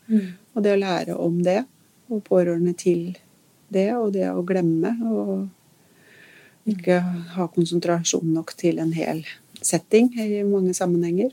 Og 0.57 0.65
det 0.65 0.75
å 0.75 0.81
lære 0.81 1.17
om 1.21 1.39
det, 1.47 1.63
og 2.11 2.25
pårørende 2.27 2.75
til 2.79 3.17
det, 3.73 3.91
og 3.97 4.13
det 4.15 4.29
å 4.31 4.45
glemme 4.47 4.93
og 5.11 6.71
ikke 6.71 6.99
ha 7.37 7.47
konsentrasjon 7.55 8.33
nok 8.35 8.55
til 8.59 8.81
en 8.83 8.93
hel 8.95 9.23
setting 9.63 10.11
i 10.19 10.43
mange 10.47 10.75
sammenhenger. 10.75 11.31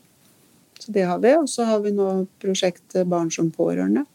Så 0.79 0.91
det 0.93 1.05
har 1.09 1.21
vi. 1.23 1.31
Og 1.37 1.49
så 1.49 1.65
har 1.69 1.81
vi 1.83 1.93
nå 1.95 2.09
prosjektet 2.41 3.07
Barn 3.09 3.31
som 3.31 3.51
pårørende. 3.53 4.05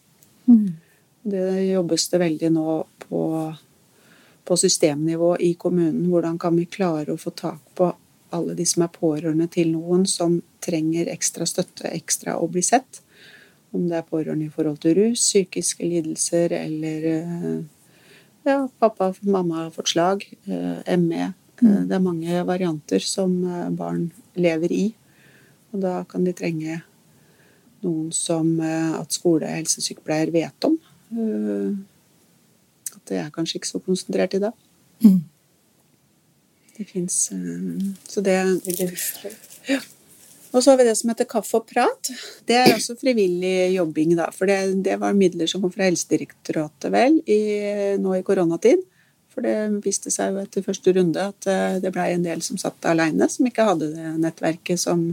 Det 1.29 1.47
jobbes 1.69 2.09
det 2.13 2.21
veldig 2.23 2.51
nå 2.55 2.77
på, 3.05 3.23
på 4.49 4.57
systemnivå 4.57 5.35
i 5.45 5.53
kommunen. 5.61 6.07
Hvordan 6.09 6.39
kan 6.41 6.57
vi 6.57 6.65
klare 6.65 7.13
å 7.13 7.21
få 7.21 7.35
tak 7.37 7.61
på 7.77 7.93
alle 8.31 8.55
de 8.55 8.67
som 8.67 8.85
er 8.85 8.93
pårørende 8.93 9.49
til 9.53 9.73
noen 9.73 10.05
som 10.09 10.39
trenger 10.65 11.11
ekstra 11.13 11.47
støtte, 11.49 11.89
ekstra 11.93 12.37
å 12.41 12.49
bli 12.51 12.63
sett. 12.65 13.01
Om 13.73 13.89
det 13.89 13.99
er 14.01 14.09
pårørende 14.09 14.49
i 14.49 14.53
forhold 14.53 14.81
til 14.83 14.97
rus, 14.99 15.23
psykiske 15.23 15.85
lidelser 15.85 16.55
eller 16.57 17.09
eh, 17.13 17.59
ja, 18.49 18.63
pappa 18.81 19.11
og 19.13 19.21
mamma 19.29 19.65
har 19.65 19.75
fått 19.75 19.93
slag, 19.93 20.25
eh, 20.49 20.97
ME. 20.97 21.33
Eh, 21.63 21.83
Det 21.89 21.97
er 21.97 22.05
mange 22.05 22.45
varianter 22.49 23.05
som 23.05 23.35
barn 23.77 24.11
lever 24.37 24.73
i. 24.73 24.87
Og 25.73 25.83
da 25.85 26.05
kan 26.09 26.25
de 26.25 26.33
trenge 26.33 26.81
noen 27.83 28.13
som 28.13 28.61
at 28.61 29.13
skole- 29.13 29.45
og 29.45 29.53
helsesykepleier 29.53 30.33
vet 30.33 30.65
om. 30.65 30.79
Eh, 33.11 33.14
At 33.14 33.14
det 33.14 33.21
er 33.27 33.35
kanskje 33.35 33.61
ikke 33.61 33.73
så 33.73 33.81
konsentrert 33.81 34.35
i 34.35 34.42
dag. 34.42 34.53
Mm. 35.05 35.23
Det 36.79 36.87
fins 36.87 37.33
Så 38.09 38.21
det 38.21 38.35
ja. 39.68 39.81
Og 40.53 40.62
så 40.62 40.71
har 40.71 40.79
vi 40.79 40.85
det 40.88 40.97
som 40.97 41.11
heter 41.11 41.27
Kaffe 41.29 41.59
og 41.59 41.66
prat. 41.68 42.11
Det 42.49 42.57
er 42.57 42.71
også 42.73 42.97
frivillig 42.97 43.75
jobbing, 43.75 44.14
da. 44.16 44.31
For 44.33 44.49
det, 44.49 44.83
det 44.87 44.97
var 45.01 45.16
midler 45.16 45.47
som 45.51 45.61
kom 45.61 45.73
fra 45.75 45.85
Helsedirektoratet, 45.85 46.88
vel, 46.94 47.18
i, 47.29 47.40
nå 48.01 48.14
i 48.16 48.23
koronatid. 48.25 48.81
For 49.29 49.44
det 49.44 49.83
viste 49.85 50.11
seg 50.11 50.33
jo 50.33 50.40
etter 50.40 50.64
første 50.64 50.94
runde 50.97 51.27
at 51.35 51.51
eh, 51.51 51.77
det 51.83 51.92
blei 51.92 52.14
en 52.14 52.25
del 52.25 52.40
som 52.42 52.57
satt 52.61 52.88
aleine, 52.88 53.29
som 53.29 53.47
ikke 53.47 53.66
hadde 53.68 53.90
det 53.92 54.14
nettverket 54.23 54.81
som, 54.81 55.05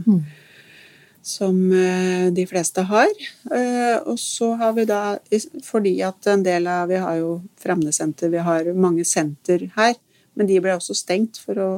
som 1.26 1.56
eh, 1.74 2.30
de 2.30 2.44
fleste 2.46 2.84
har. 2.86 3.10
Eh, 3.50 3.98
Og 4.06 4.18
så 4.20 4.52
har 4.60 4.76
vi 4.76 4.84
da, 4.86 5.18
fordi 5.66 5.98
at 6.06 6.26
en 6.30 6.44
del 6.46 6.68
av 6.70 6.88
Vi 6.88 7.00
har 7.02 7.16
jo 7.18 7.40
Framnesenter, 7.58 8.30
vi 8.30 8.38
har 8.38 8.70
mange 8.74 9.04
senter 9.04 9.66
her, 9.76 9.96
men 10.36 10.46
de 10.46 10.60
ble 10.60 10.76
også 10.76 10.94
stengt 10.94 11.40
for 11.42 11.58
å 11.58 11.70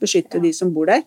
beskytte 0.00 0.40
de 0.42 0.52
som 0.52 0.70
bor 0.74 0.86
der. 0.86 1.02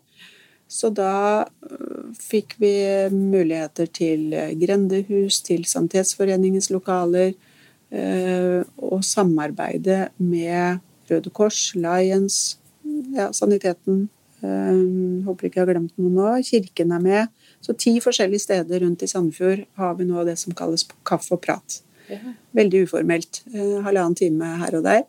Så 0.67 0.91
da 0.91 1.47
øh, 1.47 2.11
fikk 2.19 2.57
vi 2.59 2.73
muligheter 3.13 3.87
til 3.87 4.35
grendehus, 4.59 5.39
til 5.41 5.63
Sanitetsforeningens 5.63 6.71
lokaler, 6.73 7.33
og 7.87 8.99
samarbeide 9.07 10.09
med 10.19 10.81
Røde 11.07 11.31
Kors, 11.31 11.69
Lions, 11.79 12.57
ja, 13.15 13.29
Saniteten. 13.31 14.09
håper 14.43 15.47
ikke 15.47 15.61
jeg 15.61 15.63
har 15.63 15.71
glemt 15.71 15.93
noe 15.95 16.11
nå. 16.11 16.33
Kirken 16.43 16.91
er 16.91 17.05
med. 17.05 17.36
Så 17.61 17.73
ti 17.77 17.95
forskjellige 18.03 18.39
steder 18.45 18.79
rundt 18.85 19.03
i 19.03 19.07
Sandefjord 19.09 19.65
har 19.75 19.95
vi 19.97 20.05
nå 20.07 20.23
det 20.27 20.37
som 20.39 20.53
kalles 20.55 20.85
kaffe 21.07 21.33
og 21.35 21.41
prat. 21.41 21.81
Veldig 22.55 22.85
uformelt. 22.87 23.41
Eh, 23.53 23.81
halvannen 23.83 24.15
time 24.15 24.45
her 24.61 24.75
og 24.79 24.83
der. 24.85 25.03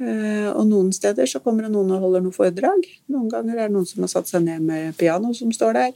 Eh, 0.00 0.50
Og 0.50 0.66
noen 0.66 0.92
steder 0.92 1.26
så 1.30 1.40
kommer 1.40 1.62
det 1.64 1.72
noen 1.72 1.92
og 1.94 2.00
holder 2.02 2.20
noe 2.24 2.34
foredrag. 2.34 2.84
Noen 3.08 3.30
ganger 3.30 3.54
er 3.58 3.68
det 3.68 3.74
noen 3.76 3.86
som 3.86 4.02
har 4.02 4.08
satt 4.12 4.28
seg 4.28 4.42
ned 4.44 4.60
med 4.62 4.96
piano 4.98 5.32
som 5.34 5.52
står 5.54 5.72
der. 5.78 5.92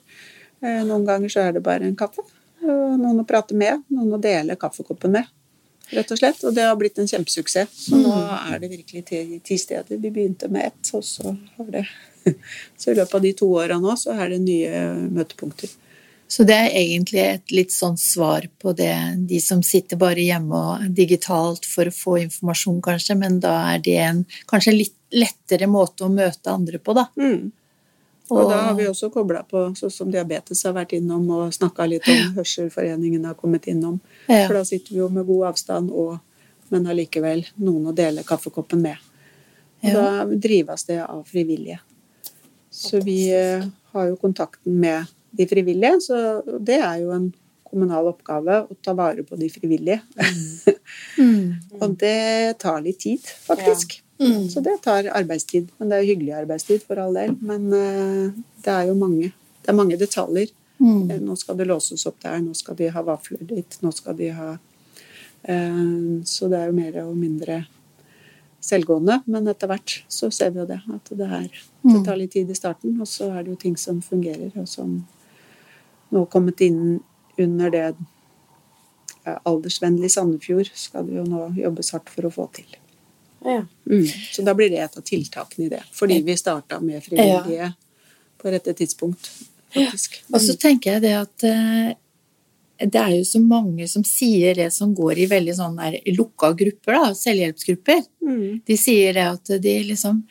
Eh, 0.63 0.85
Noen 0.85 1.05
ganger 1.07 1.29
så 1.29 1.41
er 1.49 1.53
det 1.53 1.63
bare 1.63 1.85
en 1.85 1.97
kaffe. 1.97 2.23
Noen 2.63 3.21
å 3.23 3.27
prate 3.27 3.55
med, 3.55 3.85
noen 3.91 4.17
å 4.17 4.21
dele 4.21 4.57
kaffekoppen 4.59 5.13
med. 5.15 5.27
Rett 5.95 6.11
og 6.11 6.19
slett. 6.19 6.41
Og 6.45 6.55
det 6.55 6.65
har 6.67 6.75
blitt 6.77 6.99
en 6.99 7.07
kjempesuksess. 7.07 7.69
Så 7.89 7.97
nå 7.97 8.11
er 8.53 8.59
det 8.59 8.71
virkelig 8.73 9.05
ti, 9.07 9.41
ti 9.45 9.57
steder. 9.59 9.97
Vi 9.97 10.11
begynte 10.11 10.49
med 10.51 10.67
ett, 10.67 10.91
og 10.95 11.05
så 11.07 11.37
har 11.57 11.71
det 11.71 11.85
Så 12.81 12.93
i 12.93 12.97
løpet 12.99 13.15
av 13.15 13.27
de 13.27 13.35
to 13.37 13.51
åra 13.59 13.79
nå 13.83 13.97
så 13.99 14.17
er 14.17 14.35
det 14.35 14.41
nye 14.45 14.83
møtepunkter. 15.11 15.71
Så 16.29 16.45
det 16.45 16.57
er 16.61 16.75
egentlig 16.77 17.23
et 17.25 17.53
litt 17.57 17.73
sånn 17.73 17.97
svar 17.97 18.45
på 18.61 18.75
det, 18.77 18.93
de 19.31 19.39
som 19.41 19.63
sitter 19.65 19.97
bare 19.97 20.21
hjemme 20.21 20.59
og 20.61 20.91
digitalt 20.93 21.65
for 21.65 21.89
å 21.89 21.95
få 21.95 22.19
informasjon, 22.27 22.83
kanskje, 22.85 23.17
men 23.17 23.39
da 23.41 23.55
er 23.73 23.81
det 23.85 23.97
en 24.05 24.21
kanskje 24.51 24.75
litt 24.77 24.97
lettere 25.09 25.67
måte 25.73 26.05
å 26.05 26.13
møte 26.13 26.53
andre 26.53 26.83
på, 26.85 26.93
da. 26.99 27.07
Mm. 27.17 27.49
Og 28.29 28.51
da 28.51 28.59
har 28.67 28.75
vi 28.77 28.85
også 28.91 29.09
kobla 29.09 29.41
på, 29.49 29.63
sånn 29.79 29.93
som 29.93 30.13
diabetes 30.13 30.61
har 30.69 30.75
vært 30.77 30.93
innom 30.99 31.25
og 31.33 31.55
snakka 31.57 31.87
litt 31.89 32.09
om, 32.13 32.35
Hørselforeningen 32.37 33.25
har 33.25 33.37
kommet 33.39 33.65
innom. 33.73 33.97
Ja. 34.27 34.45
For 34.45 34.59
da 34.59 34.65
sitter 34.69 34.93
vi 34.93 35.01
jo 35.01 35.09
med 35.13 35.25
god 35.29 35.55
avstand, 35.55 35.89
og, 35.97 36.19
men 36.69 36.91
allikevel 36.93 37.47
noen 37.57 37.89
å 37.89 37.97
dele 37.97 38.27
kaffekoppen 38.29 38.85
med. 38.85 39.01
Og 39.81 39.89
Ja. 39.89 39.95
da 39.97 40.25
drives 40.35 40.85
det 40.85 41.01
av 41.07 41.25
frivillige. 41.25 41.81
Så 42.79 43.01
vi 43.01 43.35
eh, 43.35 43.65
har 43.93 44.05
jo 44.07 44.17
kontakten 44.17 44.81
med 44.81 45.05
de 45.31 45.47
frivillige, 45.51 46.01
så 46.01 46.19
det 46.63 46.79
er 46.79 47.01
jo 47.03 47.11
en 47.11 47.25
kommunal 47.69 48.13
oppgave 48.13 48.61
å 48.71 48.77
ta 48.85 48.95
vare 48.97 49.25
på 49.27 49.37
de 49.37 49.49
frivillige. 49.51 49.99
og 51.83 51.97
det 52.01 52.55
tar 52.63 52.79
litt 52.85 53.01
tid, 53.03 53.27
faktisk. 53.49 53.99
Mm. 54.23 54.47
Så 54.51 54.63
det 54.65 54.77
tar 54.87 55.11
arbeidstid. 55.11 55.73
Men 55.79 55.91
det 55.91 55.99
er 55.99 56.07
jo 56.07 56.13
hyggelig 56.13 56.37
arbeidstid 56.39 56.87
for 56.87 57.03
all 57.03 57.19
del. 57.19 57.35
Men 57.43 57.67
eh, 57.75 58.39
det 58.65 58.73
er 58.77 58.87
jo 58.93 58.97
mange, 58.99 59.33
det 59.35 59.75
er 59.75 59.79
mange 59.81 59.99
detaljer. 59.99 60.55
Mm. 60.79 61.11
Eh, 61.11 61.19
Nå 61.19 61.35
skal 61.37 61.59
det 61.59 61.67
låses 61.67 62.07
opp 62.07 62.23
der, 62.23 62.39
nå 62.45 62.55
skal 62.55 62.79
de 62.79 62.93
ha 62.95 63.03
vafler 63.03 63.43
dit, 63.43 63.81
nå 63.83 63.91
skal 63.95 64.15
de 64.19 64.31
ha 64.39 64.53
Så 66.27 66.49
det 66.51 66.59
er 66.59 66.67
jo 66.67 66.75
mer 66.75 66.97
og 67.05 67.13
mindre 67.17 67.61
selvgående. 68.65 69.21
Men 69.27 69.49
etter 69.51 69.71
hvert 69.71 70.01
så 70.13 70.31
ser 70.35 70.53
vi 70.55 70.63
jo 70.63 70.69
det. 70.69 70.81
At 70.95 71.13
det, 71.15 71.29
er, 71.29 71.49
det 71.87 72.03
tar 72.07 72.21
litt 72.21 72.35
tid 72.37 72.51
i 72.51 72.59
starten, 72.59 72.99
og 73.01 73.09
så 73.11 73.31
er 73.33 73.45
det 73.45 73.55
jo 73.55 73.63
ting 73.65 73.77
som 73.81 74.03
fungerer, 74.05 74.53
og 74.59 74.69
som 74.71 75.01
nå 76.09 76.23
har 76.25 76.31
kommet 76.33 76.63
inn 76.65 77.01
under 77.39 77.71
det 77.71 77.83
aldersvennlige 77.85 78.17
aldersvennlig 79.45 80.11
Sandefjord 80.11 80.71
skal 80.75 81.07
det 81.09 81.19
jo 81.19 81.25
nå 81.29 81.49
jobbes 81.59 81.93
hardt 81.93 82.11
for 82.13 82.29
å 82.29 82.33
få 82.33 82.47
til. 82.57 82.77
Ja. 83.45 83.63
Mm. 83.91 84.07
Så 84.33 84.43
da 84.47 84.55
blir 84.57 84.71
det 84.73 84.81
et 84.83 84.97
av 84.99 85.05
tiltakene 85.07 85.67
i 85.67 85.71
det. 85.73 85.83
Fordi 85.95 86.21
vi 86.25 86.37
starta 86.37 86.81
med 86.81 87.05
frivillige 87.05 87.73
på 88.39 88.51
rette 88.55 88.75
tidspunkt, 88.79 89.31
faktisk. 89.75 90.21
Og 90.33 90.41
så 90.43 90.55
tenker 90.59 90.97
jeg 90.97 91.05
det 91.07 91.15
at 91.19 91.47
eh, 91.47 91.93
det 92.79 92.99
er 93.01 93.15
jo 93.17 93.25
så 93.27 93.41
mange 93.43 93.89
som 93.91 94.05
sier 94.07 94.55
det 94.55 94.69
som 94.75 94.93
går 94.95 95.25
i 95.25 95.29
veldig 95.31 95.55
sånn 95.59 95.79
der 95.81 95.99
lukka 96.15 96.53
grupper, 96.59 96.95
da, 96.95 97.15
selvhjelpsgrupper. 97.19 98.05
Mm. 98.23 98.61
De 98.67 98.77
sier 98.79 99.17
det 99.17 99.25
at 99.33 99.55
de 99.63 99.75
liksom 99.89 100.23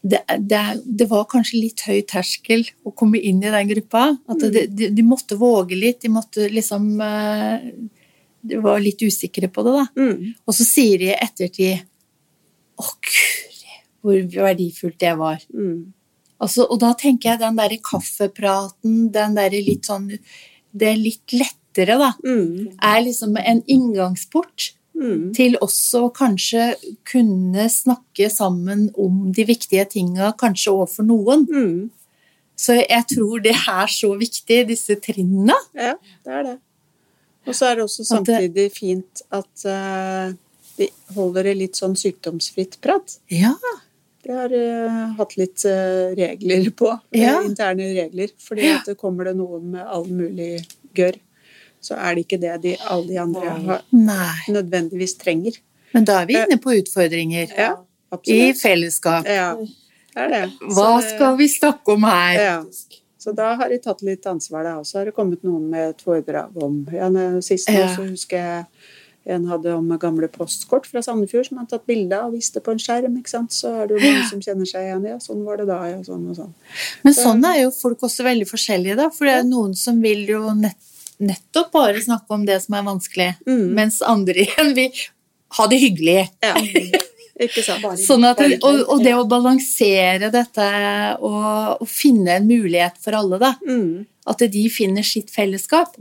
det, 0.00 0.22
det, 0.38 0.60
det 0.84 1.06
var 1.10 1.26
kanskje 1.28 1.60
litt 1.60 1.84
høy 1.84 2.00
terskel 2.08 2.64
å 2.88 2.94
komme 2.96 3.20
inn 3.20 3.42
i 3.44 3.52
den 3.52 3.68
gruppa. 3.68 4.06
At 4.32 4.40
de, 4.40 4.64
de, 4.72 4.88
de 4.96 5.04
måtte 5.04 5.36
våge 5.36 5.76
litt. 5.76 6.00
De 6.00 6.08
måtte 6.12 6.48
liksom 6.48 6.86
eh, 7.04 7.68
De 8.40 8.60
var 8.64 8.80
litt 8.80 9.02
usikre 9.04 9.50
på 9.52 9.64
det, 9.66 9.76
da. 9.76 9.86
Mm. 10.00 10.34
Og 10.48 10.56
så 10.56 10.64
sier 10.64 11.02
de 11.02 11.10
i 11.10 11.16
ettertid 11.18 11.84
Å, 12.80 12.86
guri, 13.04 13.80
hvor 14.00 14.22
verdifullt 14.32 14.96
det 15.02 15.12
var. 15.20 15.42
Mm. 15.52 15.90
Altså, 16.40 16.64
og 16.64 16.80
da 16.80 16.94
tenker 16.96 17.34
jeg 17.34 17.42
den 17.42 17.58
derre 17.58 17.76
kaffepraten, 17.84 19.10
den 19.12 19.36
derre 19.36 19.60
litt 19.60 19.84
sånn 19.84 20.08
Det 20.76 20.96
litt 20.98 21.32
lettere, 21.32 21.98
da, 21.98 22.12
Mm. 22.24 22.76
er 22.82 23.00
liksom 23.02 23.36
en 23.36 23.62
inngangsport 23.66 24.72
Mm. 24.94 25.32
til 25.34 25.56
også 25.62 26.12
kanskje 26.12 26.74
kunne 27.04 27.68
snakke 27.70 28.28
sammen 28.30 28.90
om 28.98 29.32
de 29.32 29.44
viktige 29.44 29.88
tinga, 29.88 30.32
kanskje 30.36 30.72
overfor 30.72 31.04
noen. 31.06 31.46
Mm. 31.46 31.90
Så 32.56 32.74
jeg 32.86 33.04
tror 33.08 33.40
det 33.42 33.54
er 33.54 33.86
så 33.86 34.10
viktig, 34.18 34.66
disse 34.68 34.96
trinnene. 35.00 35.54
Ja, 35.74 35.94
det 36.24 36.32
er 36.32 36.42
det. 36.42 36.58
Og 37.46 37.54
så 37.54 37.70
er 37.70 37.74
det 37.76 37.84
også 37.84 38.04
samtidig 38.04 38.72
fint 38.72 39.22
at 39.32 39.64
uh, 39.64 40.34
de 40.76 40.88
holder 41.14 41.42
det 41.44 41.56
litt 41.56 41.72
sånn 41.80 41.96
sykdomsfritt 41.96 42.76
prat. 42.82 43.16
Ja. 43.30 43.54
De 44.22 44.32
har 44.36 44.52
uh, 44.52 45.16
hatt 45.16 45.36
litt 45.40 45.64
uh, 45.64 46.12
regler 46.16 46.70
på, 46.76 46.90
eh, 47.12 47.22
Ja. 47.22 47.40
interne 47.42 47.88
regler. 47.96 48.28
Fordi 48.38 48.68
at 48.74 48.90
det 48.90 48.98
kommer 49.00 49.30
det 49.30 49.36
noen 49.38 49.70
med 49.72 49.86
all 49.86 50.06
mulig 50.06 50.60
gørr, 50.96 51.16
så 51.80 51.96
er 51.96 52.14
det 52.14 52.26
ikke 52.26 52.40
det 52.42 52.58
de, 52.62 52.76
alle 52.84 53.08
de 53.08 53.18
andre 53.22 53.54
har, 53.56 53.84
Nei. 53.96 54.52
nødvendigvis 54.52 55.16
trenger. 55.16 55.56
Men 55.94 56.04
da 56.04 56.20
er 56.20 56.28
vi 56.28 56.36
inne 56.36 56.60
på 56.60 56.76
utfordringer. 56.76 57.54
Ja, 57.56 57.74
I 58.28 58.52
fellesskap. 58.54 59.26
Ja, 59.26 59.54
det 59.56 60.26
er 60.26 60.28
det. 60.34 60.44
Hva 60.68 61.00
Så 61.00 61.14
skal 61.14 61.36
vi 61.40 61.48
snakke 61.48 61.96
om 61.96 62.04
her? 62.04 62.34
Ja. 62.36 62.64
Så 63.20 63.32
da 63.36 63.54
har 63.54 63.68
de 63.68 63.76
tatt 63.78 64.00
litt 64.02 64.24
ansvar, 64.26 64.64
da. 64.64 64.78
Og 64.80 64.86
så 64.88 65.00
har 65.00 65.08
det 65.08 65.16
kommet 65.16 65.42
noen 65.44 65.66
med 65.72 65.90
et 65.90 66.04
foredrag 66.04 66.56
om 66.62 66.82
ja, 66.92 67.08
Sist 67.44 67.68
nå 67.68 67.82
så 67.94 68.06
husker 68.06 68.36
jeg 68.36 68.64
en 69.26 69.44
hadde 69.50 69.74
om 69.76 69.88
gamle 70.00 70.28
postkort 70.32 70.86
fra 70.88 71.02
Sandefjord 71.04 71.46
som 71.50 71.58
han 71.60 71.66
tatt 71.68 71.84
bilde 71.86 72.16
av 72.16 72.30
og 72.30 72.38
viste 72.38 72.60
på 72.64 72.72
en 72.72 72.78
skjerm. 72.80 73.18
ikke 73.20 73.28
sant? 73.34 73.52
Så 73.52 73.68
er 73.82 73.86
det 73.90 73.98
jo 73.98 74.04
mange 74.06 74.28
som 74.30 74.40
kjenner 74.40 74.66
seg 74.70 74.86
igjen. 74.86 75.04
Ja, 75.10 75.18
sånn 75.20 75.42
var 75.44 75.60
det 75.60 75.66
da, 75.68 75.76
ja, 75.90 75.98
sånn 76.06 76.24
og 76.30 76.36
sånn. 76.38 76.54
Men 77.04 77.14
sånn 77.14 77.44
er 77.44 77.58
jo 77.62 77.70
folk 77.74 78.00
også 78.08 78.24
veldig 78.24 78.48
forskjellige, 78.48 78.96
da. 78.96 79.10
For 79.12 79.28
det 79.28 79.34
er 79.42 79.44
noen 79.50 79.74
som 79.76 80.00
vil 80.00 80.24
jo 80.30 80.54
nett, 80.56 80.78
nettopp 81.20 81.68
bare 81.76 82.00
snakke 82.00 82.32
om 82.32 82.46
det 82.48 82.56
som 82.64 82.74
er 82.80 82.86
vanskelig, 82.88 83.30
Mm. 83.46 83.66
mens 83.76 84.00
andre 84.02 84.40
igjen 84.46 84.74
vil 84.74 85.04
ha 85.58 85.66
det 85.66 85.80
hyggelig. 85.84 86.28
Ja. 86.42 86.54
Sånn 87.40 88.24
at, 88.28 88.40
og, 88.60 88.80
og 88.92 88.98
det 89.00 89.14
å 89.16 89.22
balansere 89.24 90.28
dette 90.32 90.64
og, 91.24 91.80
og 91.80 91.88
finne 91.88 92.34
en 92.36 92.44
mulighet 92.48 92.98
for 93.00 93.16
alle, 93.16 93.38
da. 93.40 93.54
Mm. 93.64 94.04
At 94.28 94.44
de 94.52 94.64
finner 94.68 95.02
sitt 95.06 95.30
fellesskap. 95.32 95.94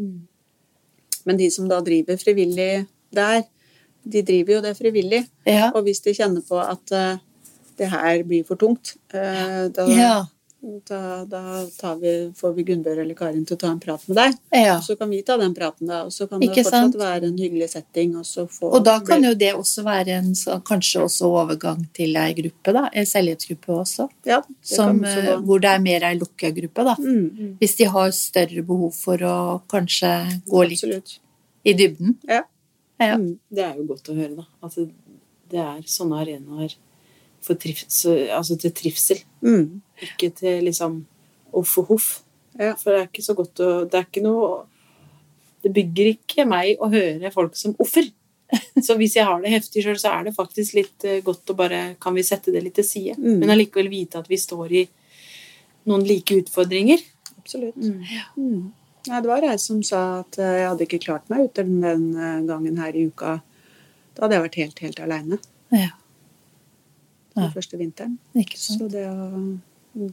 Men 1.25 1.38
de 1.39 1.47
som 1.51 1.67
da 1.71 1.79
driver 1.84 2.19
frivillig 2.19 2.86
der, 3.12 3.43
de 4.10 4.22
driver 4.26 4.54
jo 4.58 4.62
det 4.62 4.78
frivillig. 4.78 5.24
Ja. 5.45 5.72
Og 5.76 5.84
hvis 5.84 6.02
de 6.02 6.13
kjenner 6.13 6.41
på 6.48 6.60
at 6.62 6.91
uh, 6.91 7.17
det 7.78 7.88
her 7.91 8.24
blir 8.24 8.43
for 8.48 8.56
tungt, 8.56 8.95
uh, 9.13 9.67
da, 9.69 9.86
Ja. 9.88 10.26
da, 10.89 11.24
da 11.26 11.41
tar 11.80 11.95
vi, 12.02 12.32
får 12.36 12.54
vi 12.56 12.63
Gunnbjørg 12.67 13.00
eller 13.00 13.15
Karin 13.15 13.45
til 13.48 13.56
å 13.56 13.60
ta 13.62 13.69
en 13.72 13.80
prat 13.80 14.02
med 14.10 14.17
deg. 14.17 14.34
ja. 14.52 14.80
Så 14.84 14.98
kan 15.00 15.10
vi 15.10 15.22
ta 15.24 15.38
den 15.39 15.54
praten, 15.56 15.88
da. 15.88 16.02
Og 16.04 16.12
så 16.12 16.28
kan 16.28 16.39
det 16.41 16.50
fortsatt 16.50 16.74
sant? 16.74 16.95
være 17.00 17.30
en 17.30 17.38
hyggelig 17.39 17.69
setting. 17.72 18.15
Og, 18.19 18.26
så 18.28 18.43
få, 18.52 18.72
Og 18.74 18.84
da 18.84 18.98
kan 19.00 19.24
jo 19.24 19.34
det 19.36 19.54
også 19.56 19.84
være 19.86 20.17
en 20.17 20.34
så- 20.36 20.60
kanskje 20.63 21.04
også 21.06 21.30
overgang 21.32 21.86
til 21.93 22.15
ei 22.17 22.34
gruppe, 22.34 22.74
da. 22.76 22.89
En 22.93 23.06
selvhjelpsgruppe 23.06 23.67
også. 23.84 24.10
ja, 24.26 24.41
Som, 24.62 25.00
også 25.02 25.24
eh, 25.36 25.39
hvor 25.48 25.62
det 25.62 25.69
er 25.69 25.80
mer 25.80 26.04
ei 26.04 26.15
lukka 26.19 26.52
gruppe, 26.56 26.84
da. 26.84 26.95
Mm, 27.00 27.58
Hvis 27.62 27.76
de 27.78 27.86
har 27.86 28.12
større 28.12 28.62
behov 28.63 28.93
for 28.93 29.17
å 29.17 29.62
kanskje 29.69 30.41
gå 30.48 30.67
litt 30.67 30.84
absolutt. 30.84 31.19
i 31.65 31.74
dybden. 31.74 32.17
Ja. 32.28 32.43
Ja. 33.00 33.16
Mm. 33.16 33.40
Det 33.50 33.64
er 33.66 33.80
jo 33.80 33.88
godt 33.90 34.12
å 34.12 34.18
høre, 34.18 34.36
da. 34.42 34.46
At 34.66 34.76
det, 34.78 34.90
det 35.50 35.64
er 35.64 35.82
sånne 35.90 36.22
arenaer 36.22 36.76
altså 37.40 38.58
til 38.60 38.74
trivsel. 38.76 39.22
Mm. 39.42 39.82
Ikke 40.04 40.30
til 40.36 40.64
liksom 40.68 41.06
off 41.56 41.78
og 41.80 41.94
hoff. 41.94 42.10
Ja. 42.60 42.76
For 42.76 42.92
det 42.92 43.00
er 43.00 43.08
ikke 43.08 43.24
så 43.24 43.36
godt 43.38 43.62
å 43.64 43.68
Det 43.88 43.96
er 43.96 44.08
ikke 44.08 44.24
noe 44.26 44.66
Det 45.64 45.70
bygger 45.72 46.10
ikke 46.10 46.44
meg 46.50 46.82
å 46.82 46.90
høre 46.92 47.32
folk 47.32 47.56
som 47.56 47.76
offer. 47.80 48.10
Så 48.86 48.96
hvis 48.98 49.16
jeg 49.16 49.28
har 49.28 49.40
det 49.44 49.52
heftig 49.54 49.84
sjøl, 49.86 50.00
så 50.02 50.10
er 50.18 50.26
det 50.26 50.36
faktisk 50.36 50.74
litt 50.76 51.06
eh, 51.06 51.22
godt 51.24 51.52
å 51.54 51.56
bare 51.56 51.96
Kan 52.02 52.18
vi 52.18 52.26
sette 52.26 52.52
det 52.52 52.64
litt 52.66 52.76
til 52.80 52.88
side? 52.88 53.16
Mm. 53.20 53.38
Men 53.44 53.54
allikevel 53.54 53.92
vite 53.92 54.20
at 54.20 54.30
vi 54.30 54.40
står 54.40 54.74
i 54.74 54.84
noen 55.90 56.04
like 56.06 56.36
utfordringer. 56.42 57.02
Absolutt. 57.38 57.78
Mm. 57.78 58.04
Mm. 58.38 58.64
Nei, 59.10 59.22
det 59.26 59.30
var 59.32 59.45
ei 59.48 59.56
som 59.62 59.80
sa 59.86 60.02
at 60.22 60.38
eh, 60.38 60.60
jeg 60.62 60.67
hadde 60.69 60.86
ikke 60.86 61.00
klart 61.08 61.30
meg 61.32 61.48
uten 61.50 61.80
den 61.82 62.04
eh, 62.17 62.41
gangen 62.50 62.78
her 62.82 62.95
i 62.98 63.08
uka. 63.10 63.39
Da 64.15 64.26
hadde 64.26 64.38
jeg 64.38 64.45
vært 64.48 64.60
helt, 64.62 64.80
helt 64.86 65.00
aleine 65.06 65.39
Ja. 65.74 65.89
den 67.36 67.43
Ja. 67.43 67.50
første 67.56 67.78
vinteren. 67.80 68.17
Ikke 68.36 68.58
sant? 68.60 68.82
Så 68.82 68.89
det, 68.91 69.06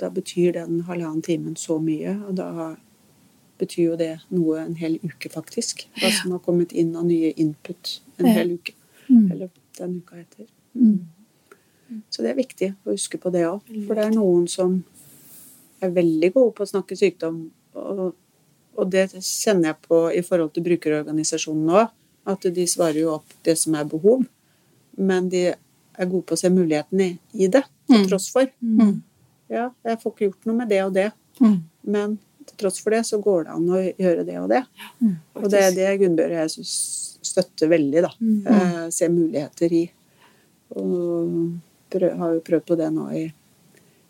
da 0.00 0.09
betyr 0.11 0.52
den 0.56 0.82
halvannen 0.88 1.22
timen 1.22 1.56
så 1.56 1.78
mye, 1.82 2.14
og 2.28 2.35
da 2.38 2.76
betyr 3.59 3.85
jo 3.90 3.96
det 3.96 4.11
noe 4.30 4.59
en 4.64 4.74
hel 4.76 4.98
uke, 5.02 5.28
faktisk. 5.32 5.87
Hva 6.00 6.11
som 6.12 6.32
har 6.37 6.40
kommet 6.44 6.72
inn 6.72 6.94
av 6.96 7.04
nye 7.09 7.32
input 7.37 8.00
en 8.18 8.26
hel 8.26 8.52
uke. 8.59 8.74
Mm. 9.09 9.30
Eller 9.32 9.50
den 9.78 9.98
uka 10.02 10.16
etter. 10.20 10.46
Mm. 10.74 11.06
Så 12.11 12.22
det 12.22 12.30
er 12.32 12.38
viktig 12.40 12.68
å 12.85 12.90
huske 12.92 13.18
på 13.22 13.30
det 13.32 13.44
òg. 13.46 13.62
For 13.87 13.94
det 13.94 14.04
er 14.09 14.14
noen 14.16 14.46
som 14.48 14.85
er 15.80 15.90
veldig 15.94 16.32
gode 16.35 16.54
på 16.56 16.64
å 16.64 16.70
snakke 16.72 16.96
sykdom, 16.98 17.50
og, 17.74 18.14
og 18.76 18.90
det 18.92 19.08
kjenner 19.20 19.70
jeg 19.72 19.78
på 19.88 20.00
i 20.14 20.22
forhold 20.26 20.52
til 20.54 20.64
brukerorganisasjonen 20.66 21.70
òg. 21.80 21.88
At 22.26 22.42
de 22.54 22.64
svarer 22.66 22.98
jo 23.04 23.12
opp 23.14 23.36
det 23.46 23.54
som 23.58 23.74
er 23.78 23.84
behov, 23.86 24.24
men 24.98 25.28
de 25.30 25.44
er 25.54 26.06
gode 26.10 26.26
på 26.26 26.34
å 26.34 26.40
se 26.40 26.50
mulighetene 26.50 27.18
i 27.34 27.46
det, 27.46 27.62
til 27.88 28.02
Mm. 28.02 28.08
tross 28.08 28.28
for. 28.32 28.46
Mm. 28.62 29.02
Ja, 29.48 29.70
jeg 29.84 30.00
får 30.02 30.12
ikke 30.12 30.26
gjort 30.30 30.46
noe 30.46 30.56
med 30.56 30.68
det 30.68 30.80
og 30.84 30.92
det, 30.94 31.12
Mm. 31.40 31.62
men 31.84 32.18
til 32.46 32.56
tross 32.56 32.80
for 32.82 32.90
det 32.90 33.04
så 33.06 33.20
går 33.22 33.44
det 33.44 33.52
an 33.54 33.68
å 33.68 33.78
gjøre 33.96 34.26
det 34.26 34.36
og 34.38 34.48
det. 34.48 34.64
Mm. 35.02 35.16
Og 35.36 35.50
det 35.50 35.60
er 35.62 35.70
det 35.74 36.00
Gunnbjørg 36.00 36.30
og 36.32 36.42
jeg 36.42 36.50
synes 36.50 37.18
støtter 37.22 37.68
veldig, 37.68 38.02
da. 38.02 38.10
Eh, 38.50 38.90
se 38.90 39.08
muligheter 39.08 39.72
i. 39.72 39.90
Og 40.76 41.52
prøv, 41.90 42.16
har 42.18 42.34
jo 42.34 42.40
prøvd 42.40 42.64
på 42.66 42.76
det 42.76 42.92
nå 42.92 43.06
i 43.14 43.32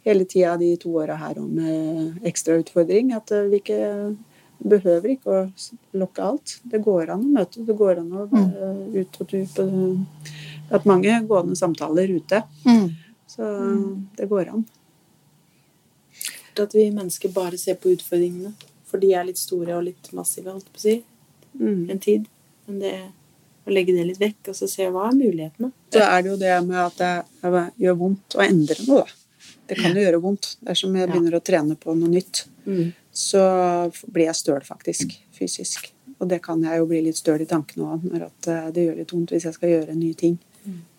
hele 0.06 0.24
tida 0.24 0.56
de 0.58 0.76
to 0.76 0.92
åra 1.00 1.16
her 1.18 1.38
og 1.38 1.48
med 1.50 2.20
ekstra 2.24 2.58
utfordring. 2.62 3.12
At 3.16 3.30
eh, 3.32 3.48
vi 3.50 3.60
ikke 3.60 4.16
behøver 4.62 5.10
ikke 5.16 5.26
å 5.26 5.50
lokke 5.98 6.22
alt. 6.22 6.60
Det 6.64 6.80
går 6.84 7.10
an 7.10 7.24
å 7.24 7.32
møte, 7.38 7.64
det 7.66 7.76
går 7.76 7.98
an 8.00 8.12
å 8.12 8.26
være 8.30 9.00
ut 9.00 9.20
og 9.20 9.28
tur 9.28 9.44
på 9.54 9.66
at 9.66 10.70
har 10.70 10.78
hatt 10.78 10.86
mange 10.88 11.26
gående 11.28 11.56
samtaler 11.56 12.08
ute, 12.16 12.42
Mm. 12.64 12.88
så 13.28 13.44
det 14.16 14.28
går 14.28 14.48
an. 14.48 14.64
At 16.58 16.72
vi 16.74 16.90
mennesker 16.90 17.28
bare 17.34 17.58
ser 17.60 17.74
på 17.76 17.90
utfordringene. 17.92 18.52
For 18.86 18.98
de 19.02 19.12
er 19.12 19.24
litt 19.28 19.38
store 19.38 19.74
og 19.76 19.84
litt 19.84 20.08
massive, 20.16 20.52
holdt 20.54 20.70
på 20.72 20.78
å 20.78 20.80
si. 20.80 21.02
Mm. 21.60 21.90
En 21.90 21.98
tid. 21.98 22.26
Men 22.66 22.78
det 22.80 22.94
å 23.66 23.72
legge 23.74 23.92
det 23.96 24.06
litt 24.06 24.20
vekk, 24.22 24.48
og 24.52 24.54
så 24.54 24.68
se 24.70 24.86
hva 24.88 25.08
er 25.10 25.16
mulighetene. 25.18 25.72
Så 25.92 26.00
er 26.00 26.22
det 26.22 26.30
jo 26.30 26.36
det 26.40 26.54
med 26.66 26.78
at 26.78 26.96
det 26.96 27.12
det 27.42 27.64
gjør 27.82 27.98
vondt 27.98 28.36
å 28.38 28.44
endre 28.46 28.76
noe, 28.86 29.02
da. 29.04 29.06
Det 29.66 29.76
kan 29.80 29.94
jo 29.96 30.02
gjøre 30.04 30.20
vondt. 30.22 30.56
Dersom 30.64 30.94
jeg 30.94 31.08
Ja. 31.08 31.12
begynner 31.12 31.34
å 31.34 31.42
trene 31.42 31.76
på 31.76 31.96
noe 31.96 32.08
nytt, 32.08 32.46
Mm. 32.66 32.94
Så 33.16 33.42
blir 34.12 34.28
jeg 34.28 34.36
støl, 34.36 34.62
faktisk. 34.66 35.14
Fysisk. 35.36 35.90
Og 36.20 36.28
det 36.28 36.42
kan 36.44 36.62
jeg 36.64 36.80
jo 36.80 36.88
bli 36.88 37.02
litt 37.06 37.18
støl 37.18 37.42
i 37.44 37.48
tankene 37.48 37.94
òg, 37.96 38.06
når 38.08 38.28
at 38.28 38.48
eh, 38.52 38.70
det 38.76 38.86
gjør 38.86 39.00
litt 39.00 39.12
vondt 39.14 39.34
hvis 39.34 39.46
jeg 39.48 39.56
skal 39.56 39.72
gjøre 39.72 39.94
en 39.94 40.02
ny 40.02 40.12
ting. 40.16 40.38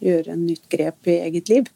Gjøre 0.02 0.34
en 0.34 0.46
nytt 0.46 0.66
grep 0.72 1.10
i 1.12 1.20
eget 1.26 1.52
liv. 1.52 1.70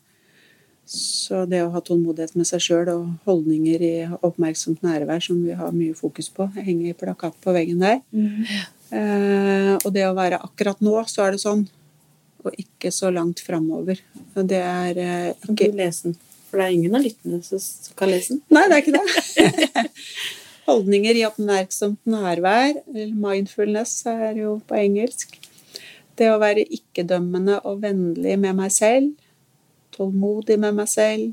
Så 0.92 1.46
det 1.48 1.62
å 1.64 1.72
ha 1.72 1.82
tålmodighet 1.86 2.34
med 2.36 2.48
seg 2.50 2.64
sjøl 2.64 2.90
og 2.92 3.04
holdninger 3.28 3.84
i 3.86 3.94
oppmerksomt 4.12 4.82
nærvær, 4.84 5.22
som 5.24 5.40
vi 5.44 5.56
har 5.56 5.76
mye 5.76 5.96
fokus 5.96 6.28
på, 6.34 6.50
jeg 6.58 6.68
henger 6.68 6.98
plakat 7.00 7.38
på 7.44 7.54
veggen 7.56 7.84
der. 7.84 8.02
Eh, 8.92 9.76
og 9.78 9.88
det 9.96 10.08
å 10.08 10.18
være 10.18 10.42
akkurat 10.44 10.82
nå, 10.84 10.98
så 11.08 11.28
er 11.28 11.38
det 11.38 11.44
sånn. 11.46 11.64
Og 12.42 12.58
ikke 12.58 12.90
så 12.92 13.12
langt 13.14 13.40
framover. 13.46 14.02
Det 14.34 14.60
er 14.60 14.98
eh, 15.00 15.46
Kan 15.46 15.56
ikke 15.56 15.72
du 15.72 15.80
lese 15.80 16.10
den? 16.10 16.18
For 16.52 16.60
det 16.60 16.68
er 16.68 16.76
ingen 16.76 16.96
av 16.98 17.06
lyttende 17.06 17.40
som 17.48 17.96
kan 17.96 18.12
lese 18.12 18.36
den. 18.36 18.42
Nei, 18.52 18.66
det 18.68 18.76
er 18.76 18.82
ikke 18.84 19.00
det. 19.00 19.84
Holdninger 20.68 21.18
i 21.18 21.24
oppmerksomt 21.26 22.02
nærvær, 22.12 22.76
eller 22.92 23.14
mindfulness 23.16 24.02
er 24.12 24.36
jo 24.42 24.58
på 24.68 24.76
engelsk. 24.76 25.38
Det 26.20 26.28
å 26.28 26.42
være 26.42 26.68
ikke-dømmende 26.68 27.62
og 27.64 27.80
vennlig 27.86 28.36
med 28.44 28.60
meg 28.60 28.74
selv. 28.76 29.16
Tålmodig 29.96 30.60
med 30.60 30.76
meg 30.76 30.92
selv. 30.92 31.32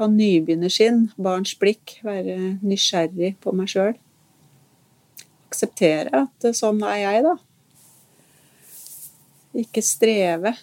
Ha 0.00 0.08
nybegynnerskinn, 0.08 1.10
barns 1.20 1.52
blikk, 1.60 1.98
være 2.06 2.38
nysgjerrig 2.64 3.34
på 3.44 3.52
meg 3.54 3.68
sjøl. 3.74 3.92
Akseptere 5.50 6.24
at 6.24 6.48
sånn 6.56 6.80
er 6.88 7.02
jeg, 7.02 7.28
da. 7.28 7.36
Ikke 9.58 9.84
streve. 9.84 10.56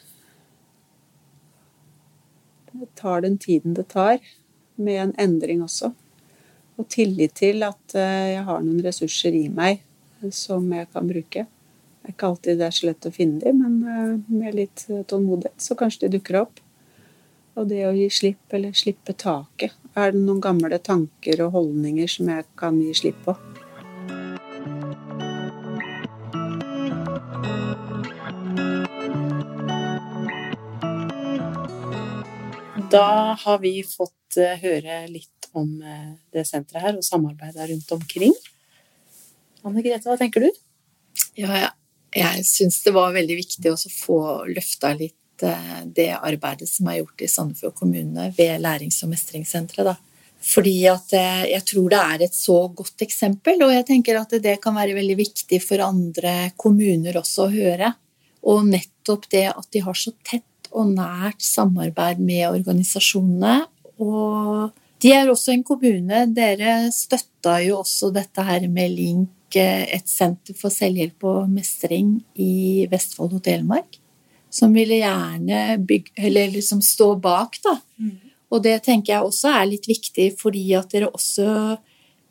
Det 2.79 2.89
tar 2.99 3.21
den 3.21 3.37
tiden 3.37 3.73
det 3.73 3.87
tar, 3.93 4.19
med 4.75 5.01
en 5.01 5.13
endring 5.17 5.63
også. 5.63 5.93
Og 6.75 6.87
tillit 6.91 7.37
til 7.39 7.63
at 7.63 7.95
eh, 7.95 8.35
jeg 8.35 8.43
har 8.49 8.63
noen 8.63 8.83
ressurser 8.83 9.35
i 9.37 9.45
meg 9.47 9.79
eh, 9.79 10.31
som 10.35 10.67
jeg 10.75 10.89
kan 10.91 11.07
bruke. 11.07 11.45
Det 11.47 12.11
er 12.11 12.15
ikke 12.15 12.31
alltid 12.33 12.59
det 12.59 12.67
er 12.67 12.75
så 12.75 12.89
lett 12.89 13.07
å 13.07 13.13
finne 13.15 13.39
dem, 13.39 13.63
men 13.63 13.77
eh, 13.87 14.33
med 14.41 14.59
litt 14.59 14.85
tålmodighet 15.07 15.63
så 15.63 15.79
kanskje 15.79 16.05
de 16.05 16.17
dukker 16.17 16.41
opp. 16.43 16.59
Og 17.55 17.69
det 17.71 17.85
å 17.87 17.95
gi 17.95 18.09
slipp, 18.11 18.43
eller 18.51 18.75
slippe 18.75 19.15
taket. 19.15 19.77
Er 19.95 20.11
det 20.11 20.19
noen 20.19 20.43
gamle 20.43 20.81
tanker 20.83 21.45
og 21.45 21.55
holdninger 21.55 22.11
som 22.11 22.33
jeg 22.33 22.43
kan 22.59 22.81
gi 22.83 22.91
slipp 22.99 23.23
på? 23.23 23.37
Da 32.95 33.35
har 33.39 33.59
vi 33.59 33.81
fått 33.83 34.37
eh, 34.39 34.55
høre 34.61 35.01
litt 35.11 35.49
om 35.55 35.81
eh, 35.83 36.13
det 36.31 36.45
senteret 36.47 36.83
her, 36.83 36.99
og 36.99 37.03
samarbeidet 37.03 37.67
rundt 37.71 37.91
omkring. 37.97 38.35
Anne 39.65 39.83
Grete, 39.83 40.07
hva 40.07 40.15
tenker 40.19 40.45
du? 40.45 40.49
Ja, 41.39 41.51
ja. 41.59 41.71
jeg 42.15 42.45
syns 42.47 42.81
det 42.85 42.95
var 42.95 43.15
veldig 43.15 43.37
viktig 43.41 43.73
å 43.73 43.77
få 43.91 44.19
løfta 44.47 44.93
litt 44.95 45.43
eh, 45.43 45.81
det 45.85 46.13
arbeidet 46.15 46.69
som 46.71 46.87
er 46.91 47.01
gjort 47.01 47.25
i 47.25 47.31
Sandefjord 47.31 47.75
kommune 47.81 48.29
ved 48.37 48.63
lærings- 48.63 49.01
og 49.03 49.11
mestringssenteret. 49.11 49.91
da. 49.91 49.97
Fordi 50.45 50.75
at 50.91 51.13
jeg 51.49 51.63
tror 51.65 51.87
det 51.89 51.99
er 51.99 52.23
et 52.27 52.35
så 52.37 52.57
godt 52.69 53.01
eksempel, 53.01 53.63
og 53.65 53.71
jeg 53.73 53.85
tenker 53.87 54.19
at 54.19 54.35
det 54.43 54.59
kan 54.61 54.75
være 54.77 54.93
veldig 54.93 55.15
viktig 55.17 55.57
for 55.63 55.81
andre 55.81 56.51
kommuner 56.61 57.17
også 57.17 57.47
å 57.47 57.53
høre. 57.55 57.89
Og 58.45 58.67
nettopp 58.69 59.25
det 59.31 59.47
at 59.49 59.71
de 59.73 59.81
har 59.81 59.97
så 59.97 60.13
tett 60.21 60.45
og 60.75 60.91
nært 60.95 61.43
samarbeid 61.43 62.19
med 62.19 62.47
organisasjonene. 62.49 63.61
Og 64.03 64.73
de 65.01 65.13
er 65.15 65.31
også 65.31 65.53
en 65.53 65.63
kommune. 65.67 66.25
Dere 66.35 66.91
støtta 66.93 67.59
jo 67.63 67.79
også 67.81 68.11
dette 68.15 68.43
her 68.45 68.67
med 68.71 68.95
link 68.95 69.31
et 69.55 70.09
senter 70.09 70.55
for 70.57 70.73
selvhjelp 70.73 71.23
og 71.29 71.47
mestring 71.47 72.17
i 72.35 72.85
Vestfold 72.91 73.37
og 73.37 73.43
Telemark. 73.45 73.99
Som 74.51 74.75
ville 74.75 74.99
gjerne 75.01 75.77
bygge, 75.83 76.13
eller 76.27 76.51
liksom 76.51 76.81
stå 76.83 77.13
bak, 77.19 77.57
da. 77.63 77.77
Og 78.51 78.63
det 78.63 78.77
tenker 78.85 79.15
jeg 79.15 79.27
også 79.27 79.51
er 79.51 79.67
litt 79.67 79.87
viktig, 79.89 80.29
fordi 80.39 80.63
at 80.77 80.91
dere 80.91 81.11
også 81.11 81.77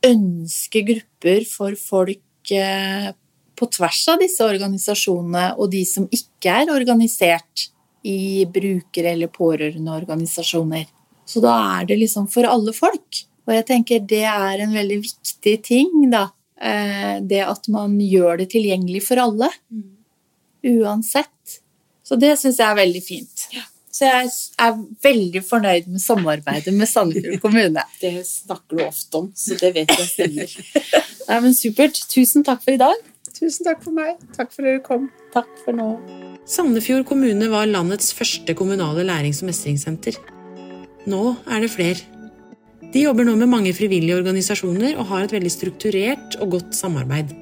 ønsker 0.04 0.86
grupper 0.88 1.44
for 1.48 1.76
folk 1.80 2.52
eh, 2.52 3.10
på 3.54 3.68
tvers 3.72 4.00
av 4.12 4.20
disse 4.22 4.44
organisasjonene, 4.44 5.54
og 5.58 5.70
de 5.72 5.84
som 5.88 6.08
ikke 6.12 6.52
er 6.62 6.72
organisert 6.72 7.68
i 8.04 8.44
bruker- 8.46 9.08
eller 9.12 9.30
pårørendeorganisasjoner. 9.32 10.86
Så 11.24 11.40
da 11.40 11.54
er 11.80 11.86
det 11.88 11.98
liksom 12.02 12.28
for 12.30 12.44
alle 12.44 12.74
folk. 12.76 13.24
Og 13.48 13.52
jeg 13.54 13.66
tenker 13.68 14.04
det 14.08 14.24
er 14.28 14.64
en 14.64 14.72
veldig 14.76 14.98
viktig 15.04 15.54
ting, 15.64 15.92
da. 16.12 16.26
Eh, 16.60 17.20
det 17.24 17.42
at 17.44 17.68
man 17.72 17.96
gjør 18.00 18.38
det 18.42 18.50
tilgjengelig 18.52 19.02
for 19.08 19.20
alle. 19.20 19.48
Uansett. 20.64 21.60
Så 22.04 22.16
det 22.20 22.34
syns 22.40 22.60
jeg 22.60 22.68
er 22.68 22.78
veldig 22.78 23.02
fint. 23.04 23.46
Så 23.94 24.08
jeg 24.08 24.30
er 24.58 24.76
veldig 25.04 25.42
fornøyd 25.46 25.88
med 25.92 26.02
samarbeidet 26.02 26.74
med 26.74 26.88
Sandefjord 26.90 27.40
kommune. 27.44 27.84
Det 28.00 28.16
snakker 28.26 28.78
du 28.80 28.84
ofte 28.84 29.20
om, 29.20 29.28
så 29.38 29.56
det 29.60 29.72
vet 29.76 29.92
jeg 29.94 30.08
stemmer. 30.10 30.54
Nei, 31.28 31.40
men 31.40 31.56
Supert. 31.56 32.00
Tusen 32.12 32.44
takk 32.44 32.64
for 32.64 32.76
i 32.76 32.80
dag. 32.80 33.00
Tusen 33.34 33.66
takk 33.66 33.82
for 33.82 33.94
meg. 33.96 34.20
Takk 34.36 34.52
for 34.54 34.66
dere 34.66 34.82
kom. 34.84 35.08
Takk 35.34 35.50
for 35.64 35.74
nå. 35.74 35.88
Sandefjord 36.46 37.06
kommune 37.08 37.48
var 37.50 37.66
landets 37.66 38.12
første 38.14 38.54
kommunale 38.54 39.02
lærings- 39.06 39.42
og 39.42 39.50
mestringssenter. 39.50 40.18
Nå 41.10 41.22
er 41.50 41.64
det 41.64 41.70
flere. 41.72 42.02
De 42.94 43.02
jobber 43.02 43.26
nå 43.26 43.34
med 43.40 43.50
mange 43.50 43.72
frivillige 43.74 44.14
organisasjoner 44.14 44.94
og 44.94 45.08
har 45.08 45.24
et 45.24 45.34
veldig 45.34 45.50
strukturert 45.50 46.36
og 46.40 46.54
godt 46.58 46.76
samarbeid. 46.78 47.32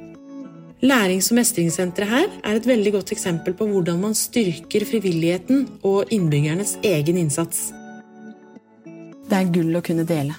Lærings- 0.82 1.28
og 1.30 1.38
mestringssenteret 1.38 2.08
her 2.08 2.30
er 2.42 2.56
et 2.56 2.66
veldig 2.66 2.94
godt 2.96 3.12
eksempel 3.12 3.54
på 3.54 3.68
hvordan 3.68 4.00
man 4.00 4.16
styrker 4.18 4.86
frivilligheten 4.88 5.66
og 5.84 6.10
innbyggernes 6.10 6.78
egen 6.82 7.20
innsats. 7.20 7.68
Det 9.28 9.38
er 9.38 9.52
gull 9.52 9.76
å 9.76 9.84
kunne 9.84 10.08
dele. 10.08 10.34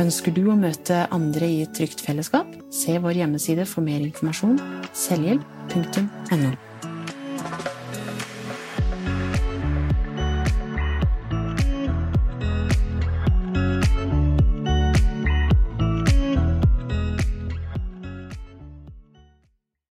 Ønsker 0.00 0.32
du 0.32 0.46
å 0.48 0.56
møte 0.56 1.02
andre 1.12 1.44
i 1.44 1.58
et 1.66 1.74
trygt 1.76 2.00
fellesskap? 2.06 2.48
Se 2.72 2.96
vår 3.04 3.18
hjemmeside 3.20 3.66
for 3.68 3.84
mer 3.84 4.00
informasjon 4.00 4.56
selvhjelp.no. 4.96 6.69